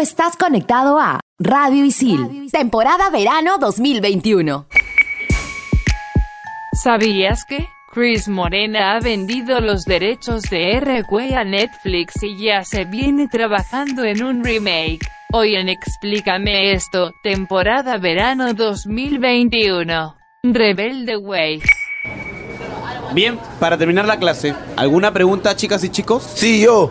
estás 0.00 0.36
conectado 0.36 0.98
a 0.98 1.20
Radio 1.38 1.84
Isil, 1.84 2.48
temporada 2.50 3.10
verano 3.10 3.58
2021. 3.58 4.66
¿Sabías 6.72 7.44
que? 7.44 7.68
Chris 7.92 8.28
Morena 8.28 8.94
ha 8.94 9.00
vendido 9.00 9.60
los 9.60 9.84
derechos 9.84 10.42
de 10.44 10.80
RQ 10.80 11.34
a 11.36 11.44
Netflix 11.44 12.22
y 12.22 12.42
ya 12.42 12.64
se 12.64 12.84
viene 12.84 13.28
trabajando 13.28 14.04
en 14.04 14.22
un 14.22 14.42
remake. 14.42 15.00
Hoy 15.32 15.56
en 15.56 15.68
Explícame 15.68 16.72
esto, 16.72 17.12
temporada 17.22 17.98
verano 17.98 18.54
2021. 18.54 20.16
Rebelde 20.44 21.16
Way. 21.18 21.60
Bien, 23.12 23.38
para 23.58 23.76
terminar 23.76 24.06
la 24.06 24.18
clase, 24.18 24.54
¿alguna 24.76 25.12
pregunta 25.12 25.54
chicas 25.56 25.84
y 25.84 25.90
chicos? 25.90 26.22
Sí, 26.22 26.62
yo. 26.62 26.90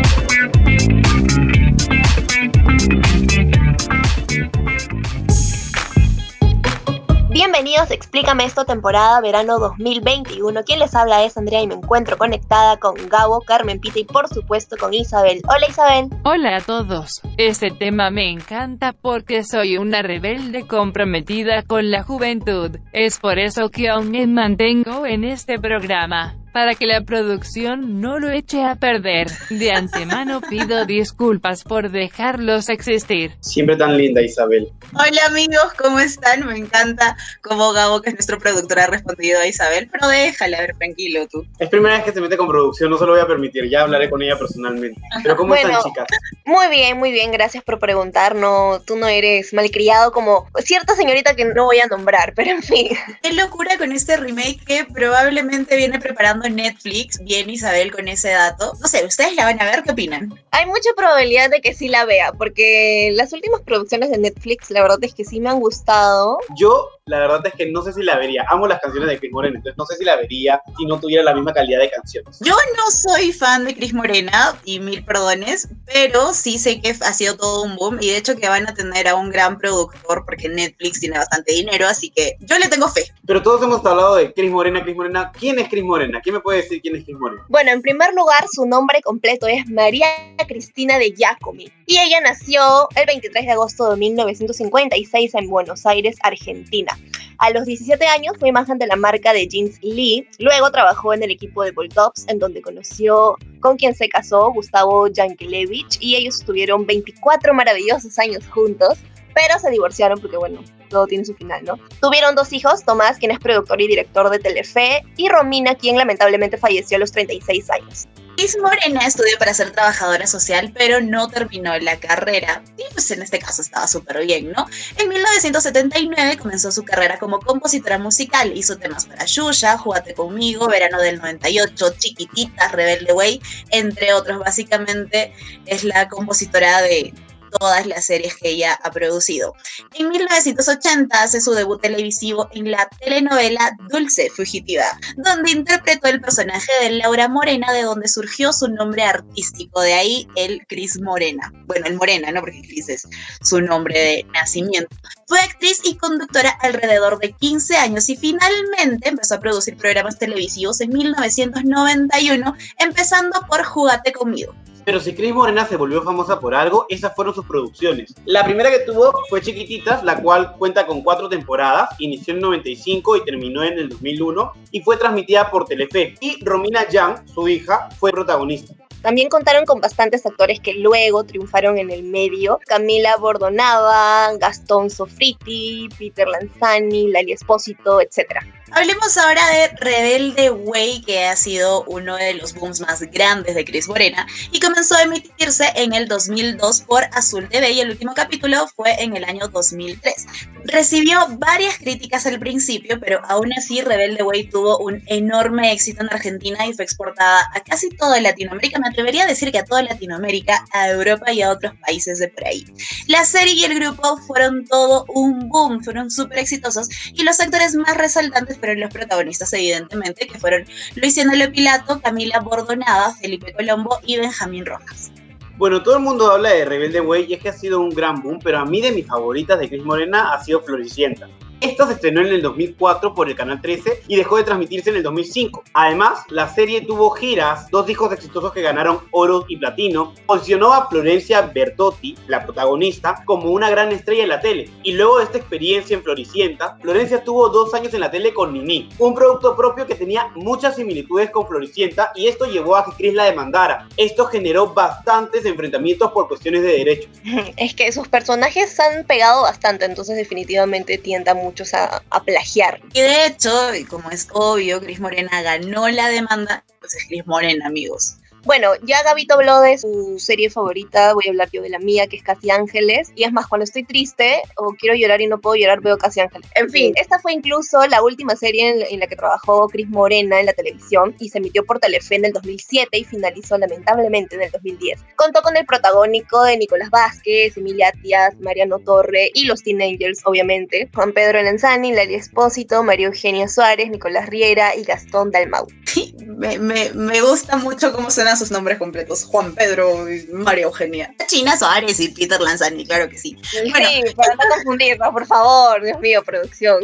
Bienvenidos 7.71 7.95
Explícame 7.95 8.43
esto, 8.43 8.65
temporada 8.65 9.21
verano 9.21 9.57
2021. 9.57 10.63
Quien 10.65 10.79
les 10.79 10.93
habla 10.93 11.23
es 11.23 11.37
Andrea 11.37 11.61
y 11.61 11.67
me 11.67 11.75
encuentro 11.75 12.17
conectada 12.17 12.75
con 12.75 12.95
Gabo, 13.07 13.39
Carmen 13.39 13.79
Pita 13.79 13.97
y 13.97 14.03
por 14.03 14.27
supuesto 14.27 14.75
con 14.75 14.93
Isabel. 14.93 15.41
Hola 15.47 15.69
Isabel. 15.69 16.09
Hola 16.25 16.57
a 16.57 16.59
todos. 16.59 17.21
Este 17.37 17.71
tema 17.71 18.11
me 18.11 18.29
encanta 18.29 18.91
porque 18.91 19.45
soy 19.45 19.77
una 19.77 20.01
rebelde 20.01 20.67
comprometida 20.67 21.63
con 21.63 21.91
la 21.91 22.03
juventud. 22.03 22.77
Es 22.91 23.19
por 23.19 23.39
eso 23.39 23.69
que 23.69 23.87
aún 23.87 24.11
me 24.11 24.27
mantengo 24.27 25.05
en 25.05 25.23
este 25.23 25.57
programa 25.57 26.40
para 26.53 26.75
que 26.75 26.85
la 26.85 27.01
producción 27.01 28.01
no 28.01 28.19
lo 28.19 28.29
eche 28.29 28.63
a 28.63 28.75
perder. 28.75 29.27
De 29.49 29.71
antemano 29.71 30.41
pido 30.41 30.85
disculpas 30.85 31.63
por 31.63 31.91
dejarlos 31.91 32.69
existir. 32.69 33.31
Siempre 33.39 33.75
tan 33.77 33.97
linda, 33.97 34.21
Isabel. 34.21 34.71
Hola 34.93 35.21
amigos, 35.27 35.73
¿cómo 35.77 35.99
están? 35.99 36.45
Me 36.45 36.57
encanta 36.57 37.15
cómo 37.41 37.71
Gabo, 37.73 38.01
que 38.01 38.09
es 38.09 38.15
nuestro 38.15 38.37
productor, 38.39 38.79
ha 38.79 38.87
respondido 38.87 39.39
a 39.39 39.47
Isabel, 39.47 39.89
pero 39.91 40.07
déjala, 40.07 40.57
a 40.57 40.61
ver, 40.61 40.75
tranquilo 40.77 41.27
tú. 41.27 41.45
Es 41.59 41.69
primera 41.69 41.95
vez 41.95 42.03
que 42.05 42.11
se 42.11 42.21
mete 42.21 42.37
con 42.37 42.47
producción, 42.47 42.89
no 42.89 42.97
se 42.97 43.05
lo 43.05 43.13
voy 43.13 43.21
a 43.21 43.27
permitir, 43.27 43.69
ya 43.69 43.81
hablaré 43.81 44.09
con 44.09 44.21
ella 44.21 44.37
personalmente. 44.37 44.99
Pero 45.23 45.35
¿cómo 45.37 45.49
Bueno. 45.49 45.69
están, 45.69 45.83
chicas? 45.83 46.07
Muy 46.45 46.67
bien, 46.69 46.97
muy 46.97 47.11
bien, 47.11 47.31
gracias 47.31 47.63
por 47.63 47.79
preguntar. 47.79 48.35
No, 48.35 48.81
tú 48.85 48.95
no 48.97 49.07
eres 49.07 49.53
malcriado 49.53 50.11
como 50.11 50.47
cierta 50.63 50.95
señorita 50.95 51.35
que 51.35 51.45
no 51.45 51.65
voy 51.65 51.79
a 51.79 51.87
nombrar, 51.87 52.33
pero 52.35 52.51
en 52.51 52.63
fin. 52.63 52.89
Qué 53.21 53.33
locura 53.33 53.77
con 53.77 53.91
este 53.91 54.17
remake 54.17 54.59
que 54.65 54.85
probablemente 54.85 55.75
viene 55.77 55.99
preparando 55.99 56.40
Netflix. 56.49 57.23
Bien, 57.23 57.49
Isabel, 57.49 57.91
con 57.91 58.07
ese 58.07 58.29
dato. 58.29 58.73
No 58.79 58.87
sé, 58.87 59.05
¿ustedes 59.05 59.35
la 59.35 59.45
van 59.45 59.61
a 59.61 59.65
ver? 59.65 59.83
¿Qué 59.83 59.91
opinan? 59.91 60.33
Hay 60.51 60.65
mucha 60.65 60.89
probabilidad 60.95 61.49
de 61.49 61.61
que 61.61 61.73
sí 61.73 61.87
la 61.87 62.05
vea, 62.05 62.33
porque 62.33 63.11
las 63.13 63.33
últimas 63.33 63.61
producciones 63.61 64.11
de 64.11 64.17
Netflix, 64.17 64.69
la 64.71 64.81
verdad 64.81 64.99
es 65.01 65.13
que 65.13 65.25
sí 65.25 65.39
me 65.39 65.49
han 65.49 65.59
gustado. 65.59 66.39
Yo, 66.57 66.89
la 67.11 67.19
verdad 67.19 67.45
es 67.45 67.53
que 67.53 67.69
no 67.69 67.81
sé 67.83 67.91
si 67.91 68.01
la 68.03 68.17
vería. 68.17 68.45
Amo 68.49 68.67
las 68.67 68.79
canciones 68.79 69.09
de 69.09 69.19
Chris 69.19 69.31
Morena, 69.33 69.57
entonces 69.57 69.77
no 69.77 69.85
sé 69.85 69.97
si 69.97 70.05
la 70.05 70.15
vería 70.15 70.61
si 70.77 70.85
no 70.85 70.99
tuviera 70.99 71.23
la 71.23 71.33
misma 71.33 71.53
calidad 71.53 71.79
de 71.79 71.89
canciones. 71.89 72.39
Yo 72.39 72.55
no 72.77 72.91
soy 72.91 73.33
fan 73.33 73.65
de 73.65 73.75
Cris 73.75 73.93
Morena, 73.93 74.57
y 74.63 74.79
mil 74.79 75.03
perdones, 75.03 75.67
pero 75.85 76.33
sí 76.33 76.57
sé 76.57 76.79
que 76.79 76.91
ha 76.91 77.13
sido 77.13 77.35
todo 77.35 77.63
un 77.63 77.75
boom, 77.75 77.97
y 77.99 78.07
de 78.07 78.17
hecho 78.17 78.37
que 78.37 78.47
van 78.47 78.67
a 78.67 78.73
tener 78.73 79.09
a 79.09 79.15
un 79.15 79.29
gran 79.29 79.57
productor, 79.57 80.23
porque 80.25 80.47
Netflix 80.47 81.01
tiene 81.01 81.17
bastante 81.17 81.53
dinero, 81.53 81.85
así 81.87 82.09
que 82.09 82.37
yo 82.39 82.57
le 82.57 82.69
tengo 82.69 82.87
fe. 82.87 83.03
Pero 83.25 83.41
todos 83.43 83.61
hemos 83.61 83.85
hablado 83.85 84.15
de 84.15 84.33
Chris 84.33 84.51
Morena, 84.51 84.81
Chris 84.81 84.95
Morena. 84.95 85.31
¿Quién 85.37 85.59
es 85.59 85.67
Chris 85.67 85.83
Morena? 85.83 86.21
¿Quién 86.21 86.35
me 86.35 86.41
puede 86.41 86.61
decir 86.61 86.81
quién 86.81 86.95
es 86.95 87.03
Chris 87.03 87.17
Morena? 87.17 87.43
Bueno, 87.49 87.71
en 87.71 87.81
primer 87.81 88.13
lugar, 88.13 88.45
su 88.49 88.65
nombre 88.65 89.01
completo 89.01 89.47
es 89.47 89.67
María 89.69 90.07
Cristina 90.47 90.97
de 90.97 91.11
Giacomi, 91.11 91.69
y 91.85 91.97
ella 91.97 92.21
nació 92.21 92.87
el 92.95 93.05
23 93.05 93.45
de 93.45 93.51
agosto 93.51 93.89
de 93.89 93.97
1956 93.97 95.35
en 95.35 95.49
Buenos 95.49 95.85
Aires, 95.85 96.15
Argentina. 96.23 96.97
A 97.37 97.49
los 97.49 97.65
17 97.65 98.05
años 98.05 98.35
fue 98.39 98.49
imagen 98.49 98.77
de 98.77 98.85
la 98.85 98.95
marca 98.95 99.33
de 99.33 99.47
jeans 99.47 99.79
Lee, 99.81 100.27
luego 100.37 100.69
trabajó 100.71 101.13
en 101.13 101.23
el 101.23 101.31
equipo 101.31 101.63
de 101.63 101.71
Voltops, 101.71 102.25
en 102.27 102.37
donde 102.37 102.61
conoció 102.61 103.35
con 103.59 103.77
quien 103.77 103.95
se 103.95 104.09
casó, 104.09 104.51
Gustavo 104.51 105.07
Yankelevich, 105.07 105.97
y 105.99 106.15
ellos 106.15 106.39
estuvieron 106.39 106.85
24 106.85 107.53
maravillosos 107.55 108.19
años 108.19 108.47
juntos, 108.47 108.99
pero 109.33 109.57
se 109.57 109.71
divorciaron 109.71 110.19
porque, 110.19 110.37
bueno, 110.37 110.63
todo 110.89 111.07
tiene 111.07 111.25
su 111.25 111.33
final, 111.33 111.63
¿no? 111.63 111.79
Tuvieron 111.99 112.35
dos 112.35 112.53
hijos, 112.53 112.85
Tomás, 112.85 113.17
quien 113.17 113.31
es 113.31 113.39
productor 113.39 113.81
y 113.81 113.87
director 113.87 114.29
de 114.29 114.37
Telefe, 114.37 115.03
y 115.17 115.27
Romina, 115.27 115.73
quien 115.73 115.97
lamentablemente 115.97 116.57
falleció 116.57 116.97
a 116.97 116.99
los 116.99 117.11
36 117.11 117.69
años. 117.71 118.07
Cris 118.37 118.57
Morena 118.61 119.05
estudió 119.05 119.37
para 119.37 119.53
ser 119.53 119.71
trabajadora 119.71 120.25
social, 120.25 120.71
pero 120.75 121.01
no 121.01 121.27
terminó 121.27 121.77
la 121.79 121.99
carrera. 121.99 122.63
Y 122.77 122.83
pues 122.93 123.11
en 123.11 123.21
este 123.21 123.39
caso 123.39 123.61
estaba 123.61 123.87
súper 123.87 124.25
bien, 124.25 124.51
¿no? 124.51 124.65
En 124.97 125.09
1979 125.09 126.37
comenzó 126.37 126.71
su 126.71 126.83
carrera 126.83 127.19
como 127.19 127.39
compositora 127.39 127.97
musical. 127.97 128.55
Hizo 128.55 128.77
temas 128.77 129.05
para 129.05 129.25
Yuya, 129.25 129.77
Júgate 129.77 130.13
conmigo, 130.13 130.67
Verano 130.67 130.99
del 130.99 131.19
98, 131.19 131.95
Chiquititas, 131.97 132.71
Rebelde 132.71 133.13
Way, 133.13 133.41
entre 133.69 134.13
otros. 134.13 134.39
Básicamente 134.39 135.33
es 135.65 135.83
la 135.83 136.07
compositora 136.07 136.81
de 136.81 137.13
todas 137.59 137.85
las 137.85 138.05
series 138.05 138.35
que 138.35 138.49
ella 138.49 138.79
ha 138.83 138.91
producido. 138.91 139.53
En 139.93 140.09
1980 140.09 141.21
hace 141.21 141.41
su 141.41 141.51
debut 141.51 141.81
televisivo 141.81 142.49
en 142.53 142.71
la 142.71 142.89
telenovela 142.99 143.75
Dulce 143.89 144.29
Fugitiva, 144.29 144.85
donde 145.17 145.51
interpretó 145.51 146.07
el 146.07 146.21
personaje 146.21 146.71
de 146.81 146.91
Laura 146.91 147.27
Morena, 147.27 147.71
de 147.71 147.83
donde 147.83 148.07
surgió 148.07 148.53
su 148.53 148.67
nombre 148.67 149.03
artístico, 149.03 149.81
de 149.81 149.93
ahí 149.93 150.27
el 150.35 150.65
Cris 150.67 150.99
Morena. 151.01 151.51
Bueno, 151.65 151.87
el 151.87 151.95
Morena, 151.95 152.31
¿no? 152.31 152.41
Porque 152.41 152.61
Cris 152.61 152.89
es 152.89 153.07
su 153.41 153.61
nombre 153.61 153.99
de 153.99 154.25
nacimiento. 154.33 154.95
Fue 155.27 155.39
actriz 155.39 155.79
y 155.83 155.95
conductora 155.95 156.49
alrededor 156.61 157.19
de 157.19 157.31
15 157.31 157.77
años 157.77 158.09
y 158.09 158.17
finalmente 158.17 159.09
empezó 159.09 159.35
a 159.35 159.39
producir 159.39 159.77
programas 159.77 160.17
televisivos 160.17 160.81
en 160.81 160.89
1991, 160.89 162.55
empezando 162.79 163.39
por 163.47 163.63
Júgate 163.63 164.11
conmigo. 164.11 164.53
Pero 164.83 164.99
si 164.99 165.13
Chris 165.13 165.33
Morena 165.33 165.67
se 165.67 165.77
volvió 165.77 166.01
famosa 166.01 166.39
por 166.39 166.55
algo, 166.55 166.85
esas 166.89 167.15
fueron 167.15 167.35
sus 167.35 167.40
producciones. 167.45 168.13
La 168.25 168.43
primera 168.43 168.69
que 168.69 168.79
tuvo 168.79 169.13
fue 169.29 169.41
Chiquititas, 169.41 170.03
la 170.03 170.21
cual 170.21 170.55
cuenta 170.57 170.85
con 170.85 171.01
cuatro 171.01 171.29
temporadas, 171.29 171.89
inició 171.99 172.31
en 172.31 172.37
el 172.37 172.43
95 172.43 173.17
y 173.17 173.25
terminó 173.25 173.63
en 173.63 173.79
el 173.79 173.89
2001, 173.89 174.53
y 174.71 174.81
fue 174.81 174.97
transmitida 174.97 175.49
por 175.49 175.65
Telefe. 175.65 176.15
Y 176.19 176.43
Romina 176.43 176.87
Yang, 176.87 177.27
su 177.27 177.47
hija, 177.47 177.89
fue 177.99 178.11
protagonista. 178.11 178.73
También 179.01 179.29
contaron 179.29 179.65
con 179.65 179.81
bastantes 179.81 180.25
actores 180.25 180.59
que 180.59 180.75
luego 180.75 181.23
triunfaron 181.23 181.79
en 181.79 181.89
el 181.89 182.03
medio. 182.03 182.59
Camila 182.67 183.17
Bordonava, 183.17 184.31
Gastón 184.37 184.91
Sofriti, 184.91 185.89
Peter 185.97 186.27
Lanzani, 186.27 187.07
Lali 187.07 187.31
Espósito, 187.31 187.99
etc. 187.99 188.43
Hablemos 188.73 189.17
ahora 189.17 189.41
de 189.49 189.67
Rebelde 189.81 190.49
Way, 190.49 191.01
que 191.01 191.25
ha 191.25 191.35
sido 191.35 191.83
uno 191.87 192.15
de 192.15 192.35
los 192.35 192.53
booms 192.53 192.79
más 192.79 193.01
grandes 193.01 193.53
de 193.53 193.65
Cris 193.65 193.89
Morena 193.89 194.25
y 194.53 194.61
comenzó 194.61 194.95
a 194.95 195.01
emitirse 195.01 195.65
en 195.75 195.93
el 195.93 196.07
2002 196.07 196.81
por 196.81 197.03
Azul 197.11 197.49
TV 197.49 197.71
y 197.71 197.81
el 197.81 197.89
último 197.89 198.13
capítulo 198.13 198.65
fue 198.73 199.03
en 199.03 199.17
el 199.17 199.25
año 199.25 199.49
2003. 199.49 200.25
Recibió 200.63 201.19
varias 201.37 201.79
críticas 201.79 202.25
al 202.25 202.39
principio, 202.39 202.97
pero 203.01 203.19
aún 203.27 203.51
así 203.51 203.81
Rebelde 203.81 204.23
Way 204.23 204.49
tuvo 204.49 204.77
un 204.77 205.03
enorme 205.07 205.73
éxito 205.73 206.01
en 206.01 206.13
Argentina 206.13 206.65
y 206.65 206.73
fue 206.73 206.85
exportada 206.85 207.41
a 207.53 207.59
casi 207.59 207.89
toda 207.89 208.21
Latinoamérica. 208.21 208.79
Me 208.79 208.87
atrevería 208.87 209.23
a 209.23 209.27
decir 209.27 209.51
que 209.51 209.59
a 209.59 209.65
toda 209.65 209.83
Latinoamérica, 209.83 210.65
a 210.71 210.89
Europa 210.89 211.33
y 211.33 211.41
a 211.41 211.51
otros 211.51 211.73
países 211.85 212.19
de 212.19 212.29
por 212.29 212.45
ahí. 212.45 212.65
La 213.07 213.25
serie 213.25 213.53
y 213.53 213.65
el 213.65 213.75
grupo 213.75 214.15
fueron 214.15 214.65
todo 214.65 215.05
un 215.09 215.49
boom, 215.49 215.83
fueron 215.83 216.09
súper 216.09 216.39
exitosos 216.39 216.87
y 217.13 217.23
los 217.23 217.39
actores 217.41 217.75
más 217.75 217.97
resaltantes 217.97 218.60
fueron 218.61 218.79
los 218.79 218.91
protagonistas, 218.91 219.51
evidentemente, 219.53 220.27
que 220.27 220.39
fueron 220.39 220.65
Luisiana 220.95 221.33
Pilato, 221.51 221.99
Camila 221.99 222.39
Bordonada, 222.39 223.13
Felipe 223.15 223.53
Colombo 223.53 223.99
y 224.05 224.17
Benjamín 224.17 224.65
Rojas. 224.65 225.11
Bueno, 225.57 225.81
todo 225.83 225.97
el 225.97 226.03
mundo 226.03 226.31
habla 226.31 226.49
de 226.51 226.65
Rebelde 226.65 227.01
Way 227.01 227.25
y 227.27 227.33
es 227.33 227.41
que 227.41 227.49
ha 227.49 227.53
sido 227.53 227.79
un 227.79 227.89
gran 227.89 228.21
boom, 228.21 228.39
pero 228.43 228.59
a 228.59 228.65
mí 228.65 228.81
de 228.81 228.91
mis 228.91 229.07
favoritas 229.07 229.59
de 229.59 229.67
Cris 229.67 229.83
Morena 229.83 230.33
ha 230.33 230.43
sido 230.43 230.61
Floricienta. 230.61 231.27
Esta 231.61 231.85
se 231.85 231.93
estrenó 231.93 232.21
en 232.21 232.27
el 232.27 232.41
2004 232.41 233.13
por 233.13 233.29
el 233.29 233.35
Canal 233.35 233.61
13 233.61 234.05
y 234.07 234.15
dejó 234.15 234.37
de 234.37 234.43
transmitirse 234.43 234.89
en 234.89 234.95
el 234.95 235.03
2005. 235.03 235.63
Además, 235.73 236.23
la 236.29 236.51
serie 236.51 236.81
tuvo 236.81 237.11
giras, 237.11 237.69
dos 237.69 237.85
discos 237.85 238.11
exitosos 238.11 238.51
que 238.51 238.63
ganaron 238.63 239.01
oro 239.11 239.45
y 239.47 239.57
platino, 239.57 240.15
posicionó 240.25 240.73
a 240.73 240.89
Florencia 240.89 241.41
Bertotti, 241.41 242.17
la 242.25 242.43
protagonista, 242.43 243.21
como 243.25 243.51
una 243.51 243.69
gran 243.69 243.91
estrella 243.91 244.23
en 244.23 244.29
la 244.29 244.39
tele. 244.39 244.71
Y 244.81 244.93
luego 244.93 245.19
de 245.19 245.25
esta 245.25 245.37
experiencia 245.37 245.95
en 245.95 246.01
Floricienta, 246.01 246.79
Florencia 246.81 247.23
tuvo 247.23 247.49
dos 247.49 247.75
años 247.75 247.93
en 247.93 247.99
la 247.99 248.09
tele 248.09 248.33
con 248.33 248.53
Nini, 248.53 248.89
un 248.97 249.13
producto 249.13 249.55
propio 249.55 249.85
que 249.85 249.93
tenía 249.93 250.29
muchas 250.33 250.77
similitudes 250.77 251.29
con 251.29 251.47
Floricienta 251.47 252.11
y 252.15 252.27
esto 252.27 252.45
llevó 252.45 252.75
a 252.75 252.85
que 252.85 252.91
Chris 252.97 253.13
la 253.13 253.25
demandara. 253.25 253.87
Esto 253.97 254.25
generó 254.25 254.73
bastantes 254.73 255.45
enfrentamientos 255.45 256.11
por 256.11 256.27
cuestiones 256.27 256.63
de 256.63 256.69
derechos. 256.69 257.11
Es 257.57 257.75
que 257.75 257.91
sus 257.91 258.07
personajes 258.07 258.79
han 258.79 259.05
pegado 259.05 259.43
bastante, 259.43 259.85
entonces 259.85 260.15
definitivamente 260.15 260.97
tientan 260.97 261.37
muchos 261.51 261.73
a, 261.73 262.01
plagiar. 262.25 262.81
Y 262.93 263.01
de 263.01 263.25
hecho, 263.25 263.51
como 263.89 264.09
es 264.09 264.27
obvio, 264.33 264.79
Chris 264.79 264.99
Morena 264.99 265.41
ganó 265.41 265.89
la 265.89 266.07
demanda, 266.07 266.63
pues 266.79 266.95
es 266.95 267.05
Chris 267.07 267.27
Morena, 267.27 267.67
amigos. 267.67 268.15
Bueno, 268.43 268.71
ya 268.83 269.03
Gabito 269.03 269.35
habló 269.35 269.61
de 269.61 269.77
su 269.77 270.15
serie 270.17 270.49
favorita, 270.49 271.13
voy 271.13 271.25
a 271.27 271.29
hablar 271.29 271.49
yo 271.51 271.61
de 271.61 271.69
la 271.69 271.79
mía, 271.79 272.07
que 272.07 272.17
es 272.17 272.23
Casi 272.23 272.49
Ángeles. 272.49 273.11
Y 273.15 273.23
es 273.23 273.31
más, 273.31 273.47
cuando 273.47 273.63
estoy 273.63 273.83
triste 273.83 274.41
o 274.57 274.73
quiero 274.79 274.95
llorar 274.95 275.21
y 275.21 275.27
no 275.27 275.39
puedo 275.39 275.55
llorar, 275.55 275.81
veo 275.81 275.97
Casi 275.97 276.21
Ángeles. 276.21 276.49
En 276.55 276.69
fin, 276.69 276.93
esta 276.95 277.19
fue 277.19 277.33
incluso 277.33 277.85
la 277.87 278.01
última 278.01 278.35
serie 278.35 278.69
en, 278.69 278.81
en 278.89 278.99
la 278.99 279.07
que 279.07 279.15
trabajó 279.15 279.67
Cris 279.67 279.87
Morena 279.89 280.39
en 280.39 280.47
la 280.47 280.53
televisión 280.53 281.15
y 281.19 281.29
se 281.29 281.37
emitió 281.37 281.63
por 281.65 281.79
Telefe 281.79 282.15
en 282.15 282.25
el 282.25 282.33
2007 282.33 282.97
y 282.97 283.03
finalizó 283.03 283.57
lamentablemente 283.57 284.35
en 284.35 284.41
el 284.43 284.51
2010. 284.51 284.99
Contó 285.15 285.41
con 285.41 285.55
el 285.55 285.65
protagónico 285.65 286.43
de 286.43 286.57
Nicolás 286.57 286.89
Vázquez, 286.89 287.57
Emilia 287.57 287.91
Tías, 288.01 288.39
Mariano 288.39 288.79
Torre 288.79 289.29
y 289.33 289.45
los 289.45 289.61
Teenagers, 289.61 290.21
obviamente. 290.25 290.89
Juan 290.95 291.13
Pedro 291.13 291.41
Lanzani, 291.43 291.93
Lali 291.93 292.15
Espósito, 292.15 292.83
María 292.83 293.07
Eugenia 293.07 293.47
Suárez, 293.47 293.89
Nicolás 293.89 294.27
Riera 294.29 294.75
y 294.75 294.83
Gastón 294.83 295.31
Dalmau. 295.31 295.67
me, 296.25 296.57
me, 296.57 296.91
me 296.93 297.21
gusta 297.21 297.57
mucho 297.57 297.93
cómo 297.93 298.09
sus 298.35 298.51
nombres 298.51 298.77
completos. 298.77 299.23
Juan 299.25 299.53
Pedro 299.53 300.11
y 300.11 300.27
María 300.31 300.65
Eugenia. 300.65 301.13
China 301.27 301.57
Suárez 301.57 301.99
y 301.99 302.09
Peter 302.09 302.39
Lanzani, 302.39 302.85
claro 302.85 303.09
que 303.09 303.17
sí. 303.17 303.37
Bueno, 303.69 303.87
sí, 303.89 304.03
para 304.15 304.35
no 304.35 304.41
confundirnos, 304.55 305.09
por 305.09 305.25
favor, 305.25 305.83
Dios 305.83 305.99
mío, 305.99 306.23
producción. 306.23 306.81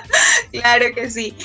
claro 0.52 0.86
que 0.94 1.10
sí. 1.10 1.36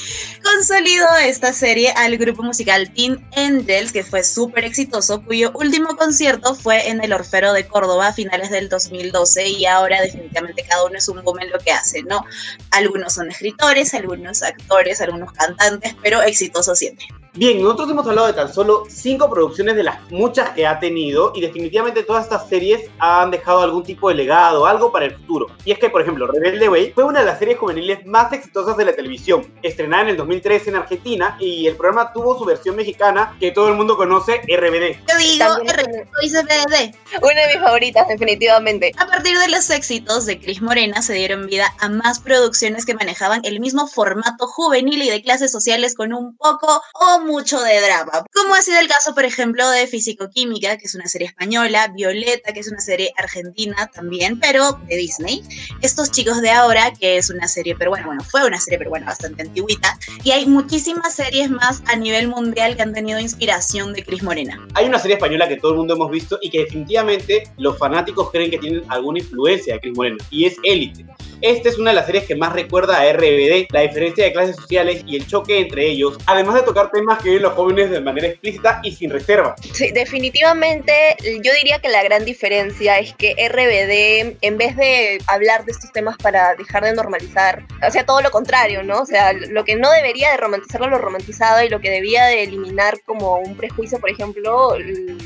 Consolidó 0.44 1.08
esta 1.24 1.54
serie 1.54 1.92
al 1.92 2.18
grupo 2.18 2.44
musical 2.44 2.92
Teen 2.94 3.26
Angels, 3.36 3.92
que 3.92 4.04
fue 4.04 4.24
súper 4.24 4.66
exitoso, 4.66 5.24
cuyo 5.24 5.52
último 5.56 5.96
concierto 5.98 6.56
fue 6.56 6.90
en 6.90 7.04
el 7.04 7.14
Orfero 7.14 7.54
de 7.54 7.68
Córdoba 7.68 8.08
a 8.08 8.14
finales 8.14 8.50
del 8.50 8.70
2012 8.70 9.48
y 9.50 9.66
ahora 9.66 10.02
definitivamente 10.02 10.64
cada 10.64 10.86
uno 10.86 10.98
es 10.98 11.08
un 11.08 11.24
boom 11.24 11.40
en 11.40 11.52
lo 11.52 11.60
que 11.60 11.72
hace, 11.72 12.04
¿no? 12.04 12.24
Algunos 12.72 13.14
son 13.14 13.30
escritores, 13.30 13.94
algunos 13.94 14.44
actores, 14.44 15.02
algunos 15.02 15.32
cantantes, 15.34 15.96
pero 16.02 16.22
exitosos 16.22 16.80
siempre. 16.80 17.08
Bien, 17.38 17.62
nosotros 17.62 17.92
hemos 17.92 18.08
hablado 18.08 18.26
de 18.26 18.34
tan 18.34 18.52
solo 18.52 18.86
cinco 18.90 19.30
producciones 19.30 19.76
de 19.76 19.84
las 19.84 20.00
muchas 20.10 20.50
que 20.50 20.66
ha 20.66 20.80
tenido 20.80 21.34
y 21.36 21.42
definitivamente 21.42 22.02
todas 22.02 22.24
estas 22.24 22.50
series 22.50 22.90
han 22.98 23.30
dejado 23.30 23.62
algún 23.62 23.84
tipo 23.84 24.10
de 24.10 24.16
legado, 24.16 24.66
algo 24.66 24.92
para 24.92 25.06
el 25.06 25.16
futuro. 25.16 25.46
Y 25.64 25.72
es 25.72 25.78
que, 25.78 25.92
por 25.92 26.02
ejemplo, 26.02 26.26
Rebelde 26.26 26.68
Way 26.68 26.94
fue 26.94 27.04
una 27.04 27.20
de 27.20 27.28
las 27.28 27.38
series 27.38 27.60
juveniles 27.60 28.04
más 28.08 28.34
exitosas 28.34 28.76
de 28.76 28.86
la 28.86 28.94
televisión, 28.94 29.46
estrenada 29.62 30.02
en 30.02 30.10
el 30.10 30.18
2013 30.18 30.72
en 30.72 30.76
Argentina 30.78 31.38
y 31.40 31.68
el 31.68 31.76
programa 31.76 32.12
tuvo 32.12 32.40
su 32.40 32.44
versión 32.44 32.76
mexicana 32.76 33.38
que 33.40 33.52
todo 33.52 33.68
el 33.68 33.76
mundo 33.76 33.98
conoce, 33.98 34.42
RBD. 34.42 34.98
Yo 35.08 35.18
digo, 35.20 35.46
RBD. 35.58 36.96
Una 37.22 37.42
de 37.42 37.54
mis 37.54 37.64
favoritas, 37.64 38.08
definitivamente. 38.08 38.94
A 38.98 39.06
partir 39.06 39.38
de 39.38 39.48
los 39.50 39.70
éxitos 39.70 40.26
de 40.26 40.40
Cris 40.40 40.64
Morena 40.64 41.04
se 41.04 41.14
dieron 41.14 41.46
vida 41.46 41.68
a 41.80 41.88
más 41.88 42.20
producciones 42.20 42.84
que 42.84 42.96
manejaban 42.96 43.42
el 43.44 43.60
mismo 43.60 43.86
formato 43.88 44.48
juvenil 44.48 45.04
y 45.04 45.12
de 45.12 45.22
clases 45.22 45.52
sociales 45.52 45.94
con 45.94 46.14
un 46.14 46.36
poco 46.36 46.82
o 46.96 47.27
mucho 47.28 47.62
de 47.62 47.82
drama. 47.82 48.26
Como 48.34 48.56
ha 48.56 48.62
sido 48.62 48.80
el 48.80 48.88
caso, 48.88 49.14
por 49.14 49.26
ejemplo, 49.26 49.70
de 49.70 49.86
Físico-Química, 49.86 50.78
que 50.78 50.86
es 50.86 50.96
una 50.96 51.08
serie 51.08 51.28
española, 51.28 51.92
Violeta, 51.94 52.54
que 52.54 52.62
es 52.62 52.72
una 52.72 52.80
serie 52.80 53.14
argentina 53.18 53.92
también, 53.94 54.40
pero 54.40 54.80
de 54.88 54.96
Disney. 54.96 55.44
Estos 55.82 56.12
chicos 56.12 56.42
de 56.42 56.50
ahora, 56.50 56.94
que 57.00 57.18
es 57.18 57.30
una 57.30 57.48
serie 57.48 57.76
peruana, 57.76 58.06
bueno, 58.06 58.24
fue 58.24 58.48
una 58.48 58.60
serie 58.60 58.80
peruana 58.80 59.08
bastante 59.08 59.44
antigüita, 59.44 60.00
y 60.24 60.32
hay 60.32 60.46
muchísimas 60.46 61.14
series 61.14 61.50
más 61.50 61.84
a 61.86 61.96
nivel 61.98 62.30
mundial 62.30 62.76
que 62.76 62.82
han 62.82 62.94
tenido 62.94 63.20
inspiración 63.20 63.94
de 63.94 64.04
Cris 64.04 64.24
Morena. 64.24 64.66
Hay 64.74 64.86
una 64.86 64.98
serie 64.98 65.16
española 65.16 65.48
que 65.48 65.58
todo 65.58 65.74
el 65.74 65.78
mundo 65.80 65.96
hemos 65.96 66.10
visto 66.10 66.40
y 66.42 66.50
que 66.50 66.60
definitivamente 66.60 67.52
los 67.58 67.78
fanáticos 67.78 68.32
creen 68.32 68.50
que 68.50 68.58
tienen 68.58 68.84
alguna 68.88 69.20
influencia 69.20 69.74
de 69.74 69.82
Cris 69.82 69.98
Morena, 69.98 70.18
y 70.30 70.46
es 70.46 70.56
Élite. 70.64 71.06
Esta 71.42 71.70
es 71.70 71.78
una 71.78 71.92
de 71.92 71.98
las 71.98 72.08
series 72.08 72.26
que 72.26 72.36
más 72.36 72.54
recuerda 72.54 73.00
a 73.00 73.14
RBD, 73.14 73.68
la 73.72 73.82
diferencia 73.82 74.24
de 74.24 74.34
clases 74.34 74.56
sociales 74.56 75.04
y 75.06 75.18
el 75.18 75.28
choque 75.28 75.60
entre 75.60 75.88
ellos, 75.88 76.18
además 76.26 76.56
de 76.56 76.62
tocar 76.64 76.90
temas 76.92 77.07
que 77.16 77.30
viven 77.30 77.44
los 77.44 77.54
jóvenes 77.54 77.90
de 77.90 78.02
manera 78.02 78.28
explícita 78.28 78.82
y 78.84 78.92
sin 78.92 79.10
reserva. 79.10 79.56
Sí, 79.74 79.92
definitivamente 79.92 80.94
yo 81.24 81.54
diría 81.54 81.80
que 81.80 81.90
la 81.90 82.04
gran 82.04 82.26
diferencia 82.26 83.00
es 83.00 83.14
que 83.16 83.36
RBD, 83.50 84.38
en 84.42 84.58
vez 84.58 84.76
de 84.76 85.20
hablar 85.28 85.66
de 85.66 85.72
estos 85.72 85.92
temas 85.92 86.18
para 86.18 86.56
dejar 86.56 86.84
de 86.84 86.94
normalizar, 86.94 87.64
o 87.86 87.92
sea, 87.92 88.06
todo 88.06 88.22
lo 88.22 88.32
contrario, 88.32 88.84
¿no? 88.84 89.02
O 89.02 89.06
sea, 89.06 89.34
lo 89.34 89.64
que 89.64 89.76
no 89.76 89.90
debería 89.92 90.32
de 90.32 90.38
romantizarlo 90.38 90.88
lo 90.90 90.98
romantizado 90.98 91.64
y 91.64 91.70
lo 91.70 91.80
que 91.80 91.90
debía 91.90 92.26
de 92.26 92.44
eliminar 92.44 93.00
como 93.06 93.38
un 93.38 93.56
prejuicio, 93.56 94.00
por 94.00 94.10
ejemplo, 94.10 94.78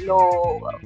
lo 0.05 0.29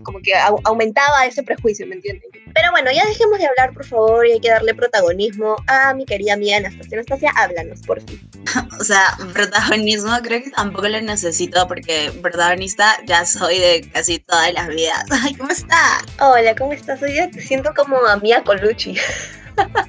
como 0.03 0.19
que 0.19 0.33
aumentaba 0.63 1.25
ese 1.25 1.44
prejuicio, 1.44 1.86
¿me 1.88 1.95
entiendes? 1.95 2.30
Pero 2.53 2.71
bueno, 2.71 2.89
ya 2.91 3.06
dejemos 3.06 3.38
de 3.38 3.48
hablar, 3.48 3.74
por 3.74 3.86
favor, 3.86 4.25
y 4.25 4.33
hay 4.33 4.39
que 4.39 4.50
darle 4.50 4.74
protagonismo 4.74 5.57
a 5.68 5.94
mi 5.94 6.06
querida 6.06 6.33
amiga 6.33 6.57
Anastasia. 6.57 6.98
Anastasia, 6.98 7.31
háblanos, 7.36 7.81
por 7.81 8.01
fin. 8.01 8.19
o 8.80 8.83
sea, 8.83 9.18
protagonismo 9.33 10.12
creo 10.24 10.41
que 10.41 10.51
tampoco 10.51 10.84
lo 10.87 11.01
necesito 11.01 11.67
porque 11.67 12.11
protagonista 12.21 12.97
ya 13.05 13.25
soy 13.25 13.59
de 13.59 13.89
casi 13.93 14.19
todas 14.19 14.53
las 14.53 14.67
vidas. 14.67 15.05
Ay, 15.23 15.33
¿cómo 15.35 15.51
está? 15.51 16.03
Hola, 16.19 16.55
¿cómo 16.55 16.73
estás? 16.73 17.01
Hoy 17.01 17.13
te 17.31 17.41
siento 17.41 17.73
como 17.75 17.97
amiga 18.07 18.43
Colucci. 18.43 18.95